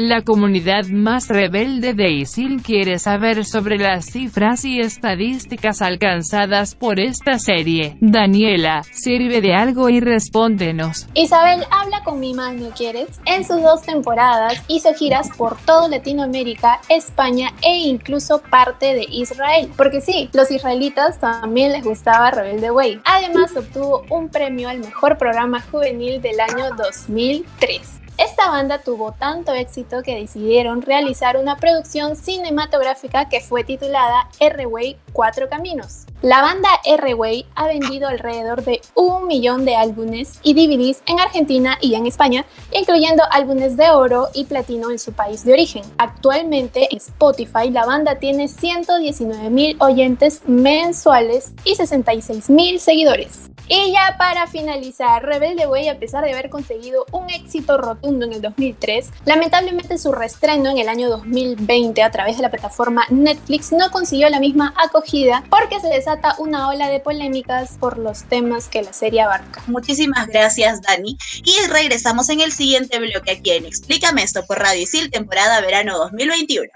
La 0.00 0.22
comunidad 0.22 0.84
más 0.86 1.26
rebelde 1.26 1.92
de 1.92 2.08
ISIL 2.12 2.62
quiere 2.62 3.00
saber 3.00 3.44
sobre 3.44 3.78
las 3.78 4.04
cifras 4.04 4.64
y 4.64 4.78
estadísticas 4.78 5.82
alcanzadas 5.82 6.76
por 6.76 7.00
esta 7.00 7.40
serie. 7.40 7.96
Daniela, 8.00 8.84
sirve 8.92 9.40
de 9.40 9.54
algo 9.54 9.88
y 9.88 9.98
respóndenos. 9.98 11.08
Isabel 11.14 11.64
habla 11.72 12.04
con 12.04 12.20
mi 12.20 12.32
mano, 12.32 12.70
¿quieres? 12.76 13.08
En 13.24 13.44
sus 13.44 13.60
dos 13.60 13.82
temporadas 13.82 14.62
hizo 14.68 14.94
giras 14.94 15.30
por 15.36 15.56
toda 15.62 15.88
Latinoamérica, 15.88 16.80
España 16.88 17.48
e 17.60 17.78
incluso 17.78 18.40
parte 18.40 18.94
de 18.94 19.04
Israel. 19.10 19.68
Porque 19.76 20.00
sí, 20.00 20.30
los 20.32 20.52
israelitas 20.52 21.18
también 21.18 21.72
les 21.72 21.82
gustaba 21.82 22.30
Rebelde 22.30 22.70
Way. 22.70 23.00
Además 23.04 23.50
obtuvo 23.56 24.04
un 24.10 24.28
premio 24.28 24.68
al 24.68 24.78
mejor 24.78 25.18
programa 25.18 25.60
juvenil 25.60 26.22
del 26.22 26.38
año 26.38 26.66
2003. 26.76 28.07
Esta 28.18 28.50
banda 28.50 28.78
tuvo 28.78 29.12
tanto 29.12 29.52
éxito 29.52 30.02
que 30.02 30.16
decidieron 30.16 30.82
realizar 30.82 31.36
una 31.36 31.56
producción 31.56 32.16
cinematográfica 32.16 33.28
que 33.28 33.40
fue 33.40 33.62
titulada 33.62 34.28
R-Way 34.40 34.96
Cuatro 35.12 35.48
Caminos. 35.48 36.04
La 36.20 36.42
banda 36.42 36.68
R-Way 36.84 37.46
ha 37.54 37.68
vendido 37.68 38.08
alrededor 38.08 38.64
de 38.64 38.80
un 38.96 39.28
millón 39.28 39.64
de 39.64 39.76
álbumes 39.76 40.40
y 40.42 40.54
DVDs 40.54 41.00
en 41.06 41.20
Argentina 41.20 41.78
y 41.80 41.94
en 41.94 42.06
España, 42.06 42.44
incluyendo 42.72 43.22
álbumes 43.30 43.76
de 43.76 43.88
oro 43.90 44.26
y 44.34 44.46
platino 44.46 44.90
en 44.90 44.98
su 44.98 45.12
país 45.12 45.44
de 45.44 45.52
origen. 45.52 45.84
Actualmente 45.96 46.88
en 46.90 46.96
Spotify 46.98 47.70
la 47.70 47.86
banda 47.86 48.16
tiene 48.16 48.48
119 48.48 49.48
mil 49.48 49.76
oyentes 49.78 50.42
mensuales 50.44 51.52
y 51.64 51.76
66 51.76 52.50
mil 52.50 52.80
seguidores. 52.80 53.48
Y 53.68 53.92
ya 53.92 54.16
para 54.16 54.46
finalizar, 54.46 55.22
Rebelde 55.24 55.66
Way, 55.66 55.88
a 55.88 55.98
pesar 55.98 56.24
de 56.24 56.32
haber 56.32 56.48
conseguido 56.48 57.04
un 57.12 57.28
éxito 57.28 57.76
rotundo 57.76 58.24
en 58.24 58.32
el 58.32 58.40
2003, 58.40 59.10
lamentablemente 59.26 59.98
su 59.98 60.12
reestreno 60.12 60.70
en 60.70 60.78
el 60.78 60.88
año 60.88 61.10
2020 61.10 62.02
a 62.02 62.10
través 62.10 62.36
de 62.36 62.42
la 62.42 62.50
plataforma 62.50 63.04
Netflix 63.10 63.72
no 63.72 63.90
consiguió 63.90 64.30
la 64.30 64.40
misma 64.40 64.74
acogida 64.82 65.44
porque 65.50 65.80
se 65.80 65.88
desata 65.88 66.34
una 66.38 66.68
ola 66.68 66.88
de 66.88 67.00
polémicas 67.00 67.76
por 67.78 67.98
los 67.98 68.24
temas 68.24 68.68
que 68.68 68.82
la 68.82 68.92
serie 68.92 69.20
abarca. 69.20 69.62
Muchísimas 69.66 70.26
gracias, 70.28 70.80
Dani. 70.82 71.18
Y 71.44 71.54
regresamos 71.68 72.30
en 72.30 72.40
el 72.40 72.52
siguiente 72.52 72.98
bloque 72.98 73.32
aquí 73.32 73.50
en 73.50 73.66
Explícame 73.66 74.22
esto 74.22 74.44
por 74.46 74.58
Radio 74.58 74.82
Isil, 74.82 75.10
temporada 75.10 75.60
verano 75.60 75.98
2021. 75.98 76.68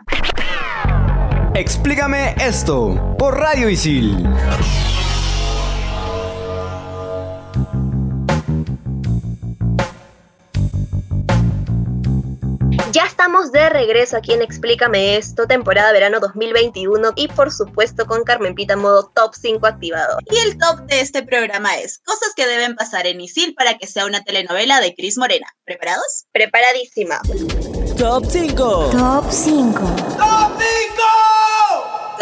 Explícame 1.54 2.34
esto 2.38 3.16
por 3.18 3.38
Radio 3.38 3.68
Isil. 3.68 4.26
Estamos 13.22 13.52
de 13.52 13.68
regreso 13.68 14.16
aquí 14.16 14.32
en 14.32 14.42
Explícame 14.42 15.16
esto, 15.16 15.46
temporada 15.46 15.92
verano 15.92 16.18
2021 16.18 17.12
y 17.14 17.28
por 17.28 17.52
supuesto 17.52 18.04
con 18.04 18.24
Carmen 18.24 18.56
Pita 18.56 18.74
modo 18.74 19.12
top 19.14 19.32
5 19.40 19.64
activado. 19.64 20.18
Y 20.28 20.38
el 20.38 20.58
top 20.58 20.80
de 20.88 21.00
este 21.00 21.22
programa 21.22 21.76
es 21.76 22.00
cosas 22.04 22.32
que 22.34 22.48
deben 22.48 22.74
pasar 22.74 23.06
en 23.06 23.20
Isil 23.20 23.54
para 23.54 23.78
que 23.78 23.86
sea 23.86 24.06
una 24.06 24.24
telenovela 24.24 24.80
de 24.80 24.92
Cris 24.96 25.18
Morena. 25.18 25.46
¿Preparados? 25.64 26.26
Preparadísima. 26.32 27.20
Top 27.96 28.24
5. 28.28 28.90
Top 28.90 29.30
5. 29.30 30.31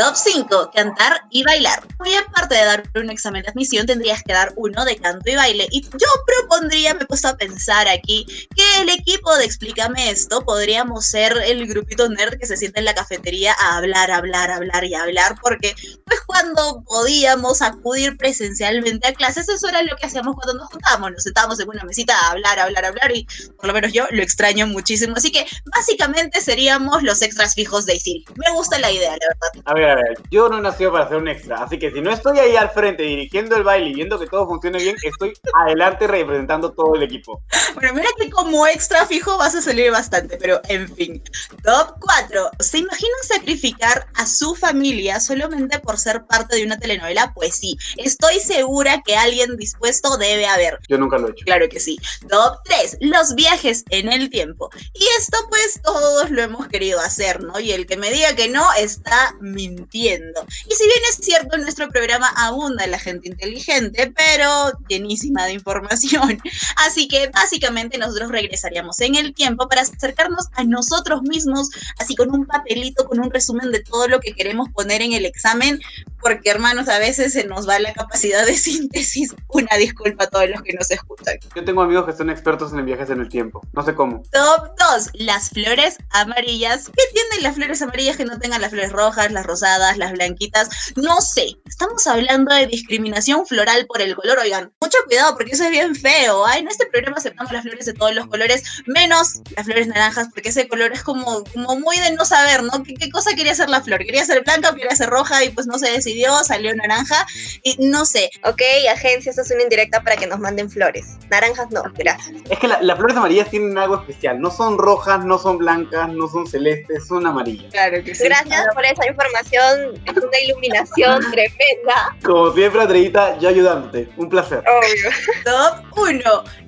Top 0.00 0.16
5, 0.16 0.70
cantar 0.74 1.24
y 1.28 1.42
bailar. 1.42 1.86
Muy 1.98 2.14
aparte 2.14 2.54
de 2.54 2.64
dar 2.64 2.84
un 2.94 3.10
examen 3.10 3.42
de 3.42 3.50
admisión, 3.50 3.84
tendrías 3.84 4.22
que 4.22 4.32
dar 4.32 4.50
uno 4.56 4.86
de 4.86 4.96
canto 4.96 5.30
y 5.30 5.34
baile. 5.34 5.68
Y 5.70 5.82
yo 5.82 6.06
propondría, 6.26 6.94
me 6.94 7.02
he 7.02 7.06
puesto 7.06 7.28
a 7.28 7.36
pensar 7.36 7.86
aquí, 7.86 8.24
que 8.56 8.80
el 8.80 8.88
equipo 8.88 9.36
de 9.36 9.44
Explícame 9.44 10.08
esto 10.10 10.40
podríamos 10.42 11.04
ser 11.04 11.36
el 11.44 11.66
grupito 11.66 12.08
nerd 12.08 12.38
que 12.38 12.46
se 12.46 12.56
sienta 12.56 12.78
en 12.78 12.86
la 12.86 12.94
cafetería 12.94 13.54
a 13.60 13.76
hablar, 13.76 14.10
hablar, 14.10 14.50
hablar 14.50 14.84
y 14.84 14.94
hablar, 14.94 15.34
porque 15.42 15.74
pues 16.06 16.22
cuando 16.22 16.82
podíamos 16.86 17.60
acudir 17.60 18.16
presencialmente 18.16 19.08
a 19.08 19.12
clases, 19.12 19.50
eso 19.50 19.68
era 19.68 19.82
lo 19.82 19.96
que 19.96 20.06
hacíamos 20.06 20.34
cuando 20.34 20.54
nos 20.54 20.70
juntábamos, 20.70 21.12
nos 21.12 21.24
sentábamos 21.24 21.60
en 21.60 21.68
una 21.68 21.84
mesita 21.84 22.18
a 22.18 22.30
hablar, 22.30 22.58
hablar, 22.58 22.86
hablar, 22.86 23.14
y 23.14 23.26
por 23.58 23.66
lo 23.66 23.74
menos 23.74 23.92
yo 23.92 24.06
lo 24.12 24.22
extraño 24.22 24.66
muchísimo. 24.66 25.16
Así 25.16 25.30
que 25.30 25.44
básicamente 25.76 26.40
seríamos 26.40 27.02
los 27.02 27.20
extras 27.20 27.54
fijos 27.54 27.84
de 27.84 27.96
Isil. 27.96 28.24
Me 28.36 28.50
gusta 28.54 28.78
la 28.78 28.90
idea, 28.90 29.10
la 29.10 29.26
verdad. 29.28 29.62
A 29.66 29.74
ver, 29.74 29.89
a 29.90 29.96
ver, 29.96 30.18
yo 30.30 30.48
no 30.48 30.58
he 30.58 30.60
nacido 30.60 30.92
para 30.92 31.08
ser 31.08 31.16
un 31.18 31.28
extra, 31.28 31.62
así 31.62 31.78
que 31.78 31.90
si 31.90 32.00
no 32.00 32.10
estoy 32.10 32.38
ahí 32.38 32.56
al 32.56 32.70
frente 32.70 33.02
dirigiendo 33.02 33.56
el 33.56 33.64
baile 33.64 33.90
y 33.90 33.94
viendo 33.94 34.18
que 34.18 34.26
todo 34.26 34.46
funcione 34.46 34.78
bien, 34.78 34.96
estoy 35.02 35.32
adelante 35.54 36.06
representando 36.06 36.72
todo 36.72 36.94
el 36.94 37.02
equipo. 37.02 37.42
Bueno, 37.74 37.94
mira 37.94 38.08
que 38.18 38.30
como 38.30 38.66
extra 38.66 39.06
fijo 39.06 39.38
vas 39.38 39.54
a 39.54 39.62
salir 39.62 39.90
bastante, 39.90 40.36
pero 40.36 40.60
en 40.68 40.92
fin. 40.94 41.22
Top 41.62 41.94
4. 42.00 42.50
¿Se 42.58 42.78
imaginan 42.78 43.10
sacrificar 43.22 44.06
a 44.14 44.26
su 44.26 44.54
familia 44.54 45.20
solamente 45.20 45.78
por 45.78 45.98
ser 45.98 46.24
parte 46.26 46.56
de 46.56 46.64
una 46.64 46.78
telenovela? 46.78 47.32
Pues 47.34 47.56
sí, 47.56 47.76
estoy 47.96 48.40
segura 48.40 49.02
que 49.04 49.16
alguien 49.16 49.56
dispuesto 49.56 50.16
debe 50.16 50.46
haber. 50.46 50.78
Yo 50.88 50.98
nunca 50.98 51.18
lo 51.18 51.28
he 51.28 51.30
hecho. 51.32 51.44
Claro 51.44 51.68
que 51.68 51.80
sí. 51.80 51.98
Top 52.28 52.58
3. 52.64 52.98
Los 53.00 53.34
viajes 53.34 53.84
en 53.90 54.12
el 54.12 54.30
tiempo. 54.30 54.70
Y 54.94 55.04
esto 55.18 55.38
pues 55.48 55.80
todos 55.82 56.30
lo 56.30 56.42
hemos 56.42 56.68
querido 56.68 57.00
hacer, 57.00 57.42
¿no? 57.42 57.58
Y 57.60 57.72
el 57.72 57.86
que 57.86 57.96
me 57.96 58.10
diga 58.10 58.34
que 58.34 58.48
no 58.48 58.64
está 58.78 59.34
mintiendo. 59.70 60.44
Y 60.68 60.74
si 60.74 60.84
bien 60.84 61.00
es 61.08 61.16
cierto, 61.16 61.56
en 61.56 61.62
nuestro 61.62 61.88
programa 61.88 62.28
abunda 62.36 62.86
la 62.86 62.98
gente 62.98 63.28
inteligente, 63.28 64.12
pero 64.16 64.72
llenísima 64.88 65.46
de 65.46 65.52
información. 65.52 66.40
Así 66.76 67.08
que 67.08 67.28
básicamente 67.28 67.98
nosotros 67.98 68.30
regresaríamos 68.30 69.00
en 69.00 69.14
el 69.14 69.34
tiempo 69.34 69.68
para 69.68 69.82
acercarnos 69.82 70.48
a 70.52 70.64
nosotros 70.64 71.22
mismos, 71.22 71.68
así 71.98 72.14
con 72.14 72.30
un 72.34 72.46
papelito, 72.46 73.06
con 73.06 73.20
un 73.20 73.30
resumen 73.30 73.70
de 73.70 73.80
todo 73.80 74.08
lo 74.08 74.20
que 74.20 74.32
queremos 74.32 74.68
poner 74.70 75.02
en 75.02 75.12
el 75.12 75.24
examen, 75.24 75.80
porque 76.20 76.50
hermanos, 76.50 76.88
a 76.88 76.98
veces 76.98 77.32
se 77.32 77.44
nos 77.44 77.68
va 77.68 77.78
la 77.78 77.92
capacidad 77.92 78.44
de 78.46 78.56
síntesis. 78.56 79.34
Una 79.48 79.76
disculpa 79.76 80.24
a 80.24 80.26
todos 80.28 80.48
los 80.48 80.62
que 80.62 80.72
nos 80.72 80.90
escuchan. 80.90 81.38
Yo 81.54 81.64
tengo 81.64 81.82
amigos 81.82 82.06
que 82.06 82.12
son 82.12 82.30
expertos 82.30 82.72
en 82.72 82.84
viajes 82.84 83.10
en 83.10 83.20
el 83.20 83.28
tiempo. 83.28 83.60
No 83.72 83.82
sé 83.84 83.94
cómo. 83.94 84.22
Top 84.30 84.76
2. 84.78 85.10
Las 85.14 85.50
flores 85.50 85.96
amarillas. 86.10 86.88
¿Qué 86.88 87.02
tienen 87.12 87.42
las 87.42 87.54
flores 87.54 87.82
amarillas 87.82 88.16
que 88.16 88.24
no 88.24 88.38
tengan 88.38 88.60
las 88.60 88.70
flores 88.70 88.92
rojas, 88.92 89.32
las 89.32 89.46
rosadas, 89.60 89.96
las 89.98 90.12
blanquitas? 90.12 90.68
No 90.96 91.20
sé. 91.20 91.56
Estamos 91.66 92.06
hablando 92.06 92.54
de 92.54 92.66
discriminación 92.66 93.46
floral 93.46 93.86
por 93.86 94.00
el 94.00 94.14
color. 94.16 94.38
Oigan, 94.38 94.72
mucho 94.80 94.98
cuidado 95.06 95.34
porque 95.36 95.52
eso 95.52 95.64
es 95.64 95.70
bien 95.70 95.94
feo. 95.94 96.46
Ay, 96.46 96.60
en 96.60 96.68
este 96.68 96.86
programa 96.86 97.18
aceptamos 97.18 97.52
las 97.52 97.62
flores 97.62 97.86
de 97.86 97.92
todos 97.92 98.14
los 98.14 98.26
colores, 98.26 98.62
menos 98.86 99.40
las 99.56 99.66
flores 99.66 99.86
naranjas, 99.88 100.28
porque 100.32 100.48
ese 100.50 100.68
color 100.68 100.92
es 100.92 101.02
como, 101.02 101.44
como 101.52 101.76
muy 101.76 101.98
de 101.98 102.12
no 102.12 102.24
saber, 102.24 102.62
¿no? 102.62 102.82
¿Qué, 102.82 102.94
¿Qué, 102.94 103.10
cosa 103.10 103.34
quería 103.34 103.54
ser 103.54 103.68
la 103.68 103.82
flor? 103.82 104.00
¿Quería 104.04 104.24
ser 104.24 104.42
blanca 104.44 104.70
o 104.70 104.74
quería 104.74 104.94
ser 104.96 105.08
roja? 105.10 105.44
Y 105.44 105.50
pues 105.50 105.66
no 105.66 105.78
se 105.78 105.90
decidió, 105.90 106.42
salió 106.44 106.74
naranja. 106.74 107.26
Y 107.62 107.76
no 107.86 108.04
sé. 108.04 108.30
Ok, 108.44 108.62
agencia, 108.92 109.30
esto 109.30 109.42
es 109.42 109.50
una 109.50 109.62
indirecta 109.62 110.02
para 110.02 110.16
que 110.16 110.26
nos 110.26 110.38
manden 110.38 110.70
flores. 110.70 111.06
Naranjas 111.30 111.70
no, 111.70 111.82
gracias. 111.94 112.36
Es 112.48 112.58
que 112.58 112.68
la- 112.68 112.80
las 112.82 112.96
flores 112.98 113.16
amarillas 113.16 113.50
tienen 113.50 113.76
algo 113.78 113.96
especial. 114.00 114.40
No 114.40 114.50
son 114.50 114.78
rojas, 114.78 115.24
no 115.24 115.38
son 115.38 115.58
blancas, 115.58 116.08
no 116.10 116.28
son 116.28 116.46
celestes, 116.46 117.06
son 117.06 117.26
amarillas. 117.26 117.70
Claro 117.72 118.02
que 118.04 118.14
sí. 118.14 118.24
Gracias 118.24 118.66
por 118.74 118.84
esa 118.84 119.06
información. 119.06 119.49
Es 119.52 120.16
una 120.16 120.40
iluminación 120.44 121.20
tremenda. 121.30 122.16
Como 122.24 122.52
siempre, 122.52 122.82
Andreita, 122.82 123.38
yo 123.38 123.48
ayudándote. 123.48 124.08
Un 124.16 124.28
placer. 124.28 124.60
Obvio. 124.60 125.10
Top 125.44 125.98
1. 125.98 126.20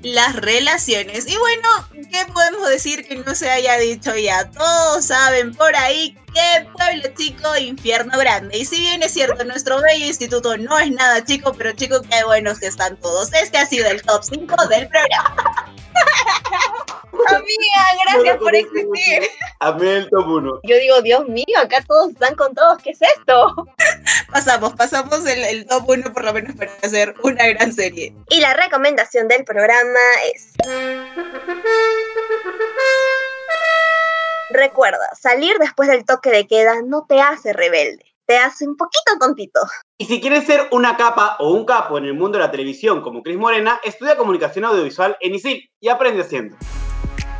Las 0.02 0.36
relaciones. 0.36 1.26
Y 1.26 1.36
bueno, 1.36 1.68
¿qué 2.10 2.24
podemos 2.32 2.68
decir 2.68 3.06
que 3.06 3.16
no 3.16 3.34
se 3.34 3.50
haya 3.50 3.76
dicho 3.78 4.14
ya? 4.16 4.50
Todos 4.50 5.06
saben 5.06 5.54
por 5.54 5.74
ahí 5.76 6.16
que 6.34 6.66
pueblo 6.72 7.14
chico, 7.16 7.56
infierno 7.56 8.18
grande. 8.18 8.58
Y 8.58 8.64
si 8.64 8.80
bien 8.80 9.02
es 9.02 9.12
cierto, 9.12 9.44
nuestro 9.44 9.80
bello 9.80 10.06
instituto 10.06 10.56
no 10.56 10.78
es 10.78 10.90
nada 10.90 11.24
chico, 11.24 11.52
pero 11.52 11.72
chico, 11.72 12.00
qué 12.02 12.24
buenos 12.24 12.58
que 12.58 12.66
están 12.66 12.96
todos. 12.96 13.32
Este 13.34 13.58
ha 13.58 13.66
sido 13.66 13.86
el 13.88 14.02
top 14.02 14.22
5 14.24 14.66
del 14.68 14.88
programa. 14.88 15.71
Amiga, 17.28 17.84
gracias 18.04 18.36
por 18.38 18.54
existir. 18.54 19.30
A 19.60 19.72
mí 19.72 19.86
el 19.88 20.10
top 20.10 20.26
1. 20.26 20.60
Yo 20.64 20.76
digo, 20.76 21.02
Dios 21.02 21.28
mío, 21.28 21.58
acá 21.62 21.84
todos 21.86 22.10
están 22.10 22.34
con 22.34 22.54
todos. 22.54 22.82
¿Qué 22.82 22.90
es 22.90 23.02
esto? 23.02 23.66
Pasamos, 24.32 24.72
pasamos 24.74 25.26
el, 25.26 25.44
el 25.44 25.66
top 25.66 25.88
1 25.88 26.12
por 26.12 26.24
lo 26.24 26.32
menos 26.32 26.56
para 26.56 26.72
hacer 26.82 27.14
una 27.22 27.46
gran 27.48 27.72
serie. 27.72 28.14
Y 28.30 28.40
la 28.40 28.54
recomendación 28.54 29.28
del 29.28 29.44
programa 29.44 30.00
es 30.34 30.54
Recuerda, 34.52 35.08
salir 35.18 35.56
después 35.58 35.88
del 35.88 36.04
toque 36.04 36.30
de 36.30 36.46
queda 36.46 36.82
no 36.84 37.06
te 37.08 37.20
hace 37.20 37.52
rebelde, 37.52 38.04
te 38.26 38.38
hace 38.38 38.66
un 38.66 38.76
poquito 38.76 39.18
tontito. 39.18 39.60
Y 39.98 40.06
si 40.06 40.20
quieres 40.20 40.44
ser 40.44 40.68
una 40.72 40.96
capa 40.96 41.36
o 41.38 41.52
un 41.52 41.64
capo 41.64 41.98
en 41.98 42.04
el 42.04 42.14
mundo 42.14 42.38
de 42.38 42.44
la 42.44 42.50
televisión 42.50 43.02
como 43.02 43.22
Cris 43.22 43.38
Morena, 43.38 43.80
estudia 43.84 44.16
comunicación 44.16 44.64
audiovisual 44.64 45.16
en 45.20 45.34
ISIL 45.34 45.70
y 45.80 45.88
aprende 45.88 46.22
haciendo. 46.22 46.56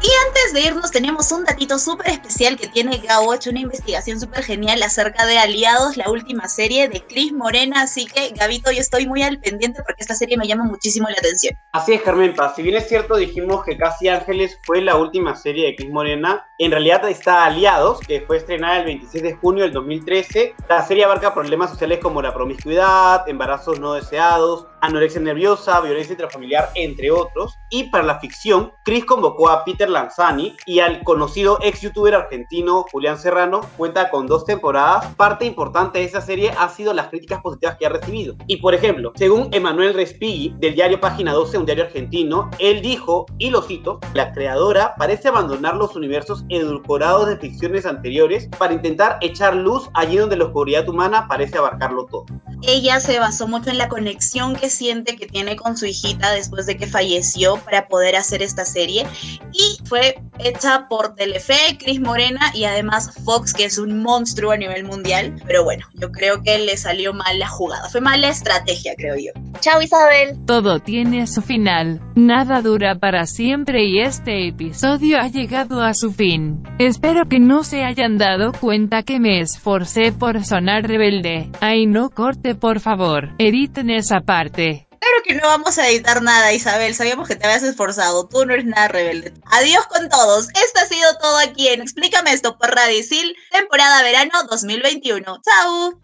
Y 0.04 0.10
antes 0.26 0.52
de 0.52 0.62
irnos 0.62 0.90
tenemos 0.90 1.30
un 1.30 1.44
datito 1.44 1.78
súper 1.78 2.08
especial 2.08 2.56
que 2.56 2.66
tiene 2.66 2.98
Gabo, 2.98 3.34
hecho 3.34 3.50
una 3.50 3.60
investigación 3.60 4.18
súper 4.18 4.42
genial 4.42 4.82
acerca 4.82 5.24
de 5.26 5.38
Aliados, 5.38 5.96
la 5.96 6.10
última 6.10 6.48
serie 6.48 6.88
de 6.88 7.06
Chris 7.06 7.32
Morena, 7.32 7.82
así 7.82 8.06
que 8.06 8.30
Gabito 8.30 8.72
yo 8.72 8.80
estoy 8.80 9.06
muy 9.06 9.22
al 9.22 9.38
pendiente 9.38 9.80
porque 9.86 10.02
esta 10.02 10.16
serie 10.16 10.36
me 10.36 10.48
llama 10.48 10.64
muchísimo 10.64 11.08
la 11.08 11.14
atención. 11.14 11.56
Así 11.70 11.92
es, 11.92 12.02
Carmen 12.02 12.34
Paz. 12.34 12.56
Si 12.56 12.62
bien 12.62 12.76
es 12.76 12.88
cierto, 12.88 13.14
dijimos 13.14 13.64
que 13.64 13.78
Casi 13.78 14.08
Ángeles 14.08 14.58
fue 14.64 14.80
la 14.80 14.96
última 14.96 15.36
serie 15.36 15.66
de 15.66 15.76
Chris 15.76 15.90
Morena, 15.90 16.48
en 16.58 16.72
realidad 16.72 17.08
está 17.08 17.44
Aliados, 17.44 18.00
que 18.00 18.22
fue 18.22 18.38
estrenada 18.38 18.78
el 18.78 18.86
26 18.86 19.22
de 19.22 19.34
junio 19.34 19.62
del 19.62 19.72
2013. 19.72 20.54
La 20.68 20.84
serie 20.84 21.04
abarca 21.04 21.32
problemas 21.32 21.70
sociales 21.70 22.00
como 22.02 22.22
la 22.22 22.34
promiscuidad, 22.34 23.28
embarazos 23.28 23.78
no 23.78 23.94
deseados, 23.94 24.66
anorexia 24.80 25.20
nerviosa, 25.20 25.80
violencia 25.80 26.12
intrafamiliar, 26.12 26.70
entre 26.74 27.10
otros. 27.10 27.58
Y 27.70 27.90
para 27.90 28.04
la 28.04 28.20
ficción, 28.20 28.72
Chris 28.84 29.04
convocó 29.04 29.48
a 29.48 29.64
Peter 29.64 29.88
Lanzani 29.92 30.56
y 30.66 30.80
al 30.80 31.04
conocido 31.04 31.58
ex 31.62 31.80
youtuber 31.80 32.14
argentino 32.14 32.84
Julián 32.90 33.18
Serrano. 33.18 33.60
Cuenta 33.76 34.10
con 34.10 34.26
dos 34.26 34.44
temporadas. 34.44 35.14
Parte 35.14 35.44
importante 35.44 36.00
de 36.00 36.04
esa 36.04 36.20
serie 36.20 36.52
ha 36.58 36.68
sido 36.68 36.92
las 36.92 37.08
críticas 37.08 37.40
positivas 37.40 37.76
que 37.78 37.86
ha 37.86 37.90
recibido. 37.90 38.34
Y 38.46 38.56
por 38.56 38.74
ejemplo, 38.74 39.12
según 39.14 39.48
Emanuel 39.52 39.94
Respighi 39.94 40.54
del 40.58 40.74
diario 40.74 41.00
Página 41.00 41.32
12, 41.32 41.58
un 41.58 41.66
diario 41.66 41.84
argentino, 41.84 42.50
él 42.58 42.82
dijo, 42.82 43.26
y 43.38 43.50
lo 43.50 43.62
cito, 43.62 44.00
la 44.14 44.32
creadora 44.32 44.94
parece 44.96 45.28
abandonar 45.28 45.76
los 45.76 45.94
universos 45.94 46.44
edulcorados 46.48 47.28
de 47.28 47.36
ficciones 47.36 47.86
anteriores 47.86 48.48
para 48.58 48.74
intentar 48.74 49.18
echar 49.20 49.54
luz 49.54 49.88
allí 49.94 50.16
donde 50.16 50.36
la 50.36 50.46
oscuridad 50.46 50.88
humana 50.88 51.26
parece 51.28 51.58
abarcarlo 51.58 52.06
todo. 52.06 52.26
Ella 52.62 53.00
se 53.00 53.18
basó 53.18 53.48
mucho 53.48 53.70
en 53.70 53.78
la 53.78 53.88
conexión 53.88 54.54
que 54.54 54.70
siente 54.70 55.16
que 55.16 55.26
tiene 55.26 55.56
con 55.56 55.76
su 55.76 55.86
hijita 55.86 56.30
después 56.32 56.66
de 56.66 56.76
que 56.76 56.86
falleció 56.86 57.56
para 57.56 57.88
poder 57.88 58.16
hacer 58.16 58.42
esta 58.42 58.64
serie 58.64 59.06
y 59.52 59.81
fue 59.84 60.20
hecha 60.38 60.86
por 60.88 61.14
Telefe, 61.14 61.78
Cris 61.78 62.00
Morena 62.00 62.52
y 62.54 62.64
además 62.64 63.12
Fox, 63.24 63.52
que 63.52 63.64
es 63.64 63.78
un 63.78 64.02
monstruo 64.02 64.52
a 64.52 64.56
nivel 64.56 64.84
mundial. 64.84 65.34
Pero 65.46 65.64
bueno, 65.64 65.86
yo 65.94 66.10
creo 66.10 66.42
que 66.42 66.58
le 66.58 66.76
salió 66.76 67.12
mal 67.12 67.38
la 67.38 67.48
jugada. 67.48 67.88
Fue 67.88 68.00
mala 68.00 68.28
estrategia, 68.28 68.94
creo 68.96 69.16
yo. 69.16 69.32
Chao 69.60 69.80
Isabel. 69.80 70.38
Todo 70.46 70.80
tiene 70.80 71.26
su 71.26 71.42
final. 71.42 72.00
Nada 72.14 72.62
dura 72.62 72.96
para 72.98 73.26
siempre 73.26 73.84
y 73.84 74.00
este 74.00 74.48
episodio 74.48 75.20
ha 75.20 75.28
llegado 75.28 75.82
a 75.82 75.94
su 75.94 76.12
fin. 76.12 76.62
Espero 76.78 77.28
que 77.28 77.38
no 77.38 77.64
se 77.64 77.84
hayan 77.84 78.18
dado 78.18 78.52
cuenta 78.52 79.02
que 79.02 79.20
me 79.20 79.40
esforcé 79.40 80.12
por 80.12 80.44
sonar 80.44 80.86
rebelde. 80.86 81.50
Ay, 81.60 81.86
no 81.86 82.10
corte, 82.10 82.54
por 82.54 82.80
favor. 82.80 83.30
Editen 83.38 83.90
esa 83.90 84.20
parte. 84.20 84.86
Claro 85.02 85.16
que 85.24 85.34
no 85.34 85.48
vamos 85.48 85.78
a 85.78 85.88
editar 85.88 86.22
nada, 86.22 86.52
Isabel. 86.52 86.94
Sabíamos 86.94 87.26
que 87.26 87.34
te 87.34 87.44
habías 87.44 87.64
esforzado. 87.64 88.28
Tú 88.28 88.46
no 88.46 88.52
eres 88.52 88.66
nada 88.66 88.86
rebelde. 88.86 89.34
Adiós 89.46 89.84
con 89.88 90.08
todos. 90.08 90.46
Esto 90.50 90.80
ha 90.80 90.86
sido 90.86 91.18
todo 91.20 91.38
aquí 91.38 91.66
en 91.66 91.82
Explícame 91.82 92.32
esto 92.32 92.56
por 92.56 92.70
Radio 92.70 93.02
Sil, 93.02 93.34
temporada 93.50 94.00
verano 94.04 94.30
2021. 94.48 95.40
¡Chao! 95.42 95.98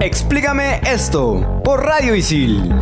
Explícame 0.00 0.80
esto 0.86 1.60
por 1.64 1.84
Radio 1.84 2.14
Isil. 2.14 2.72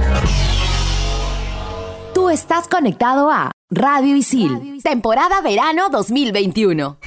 Tú 2.12 2.28
estás 2.28 2.68
conectado 2.68 3.30
a 3.30 3.50
Radio 3.70 4.16
Isil, 4.16 4.82
temporada 4.82 5.40
verano 5.40 5.88
2021. 5.88 6.98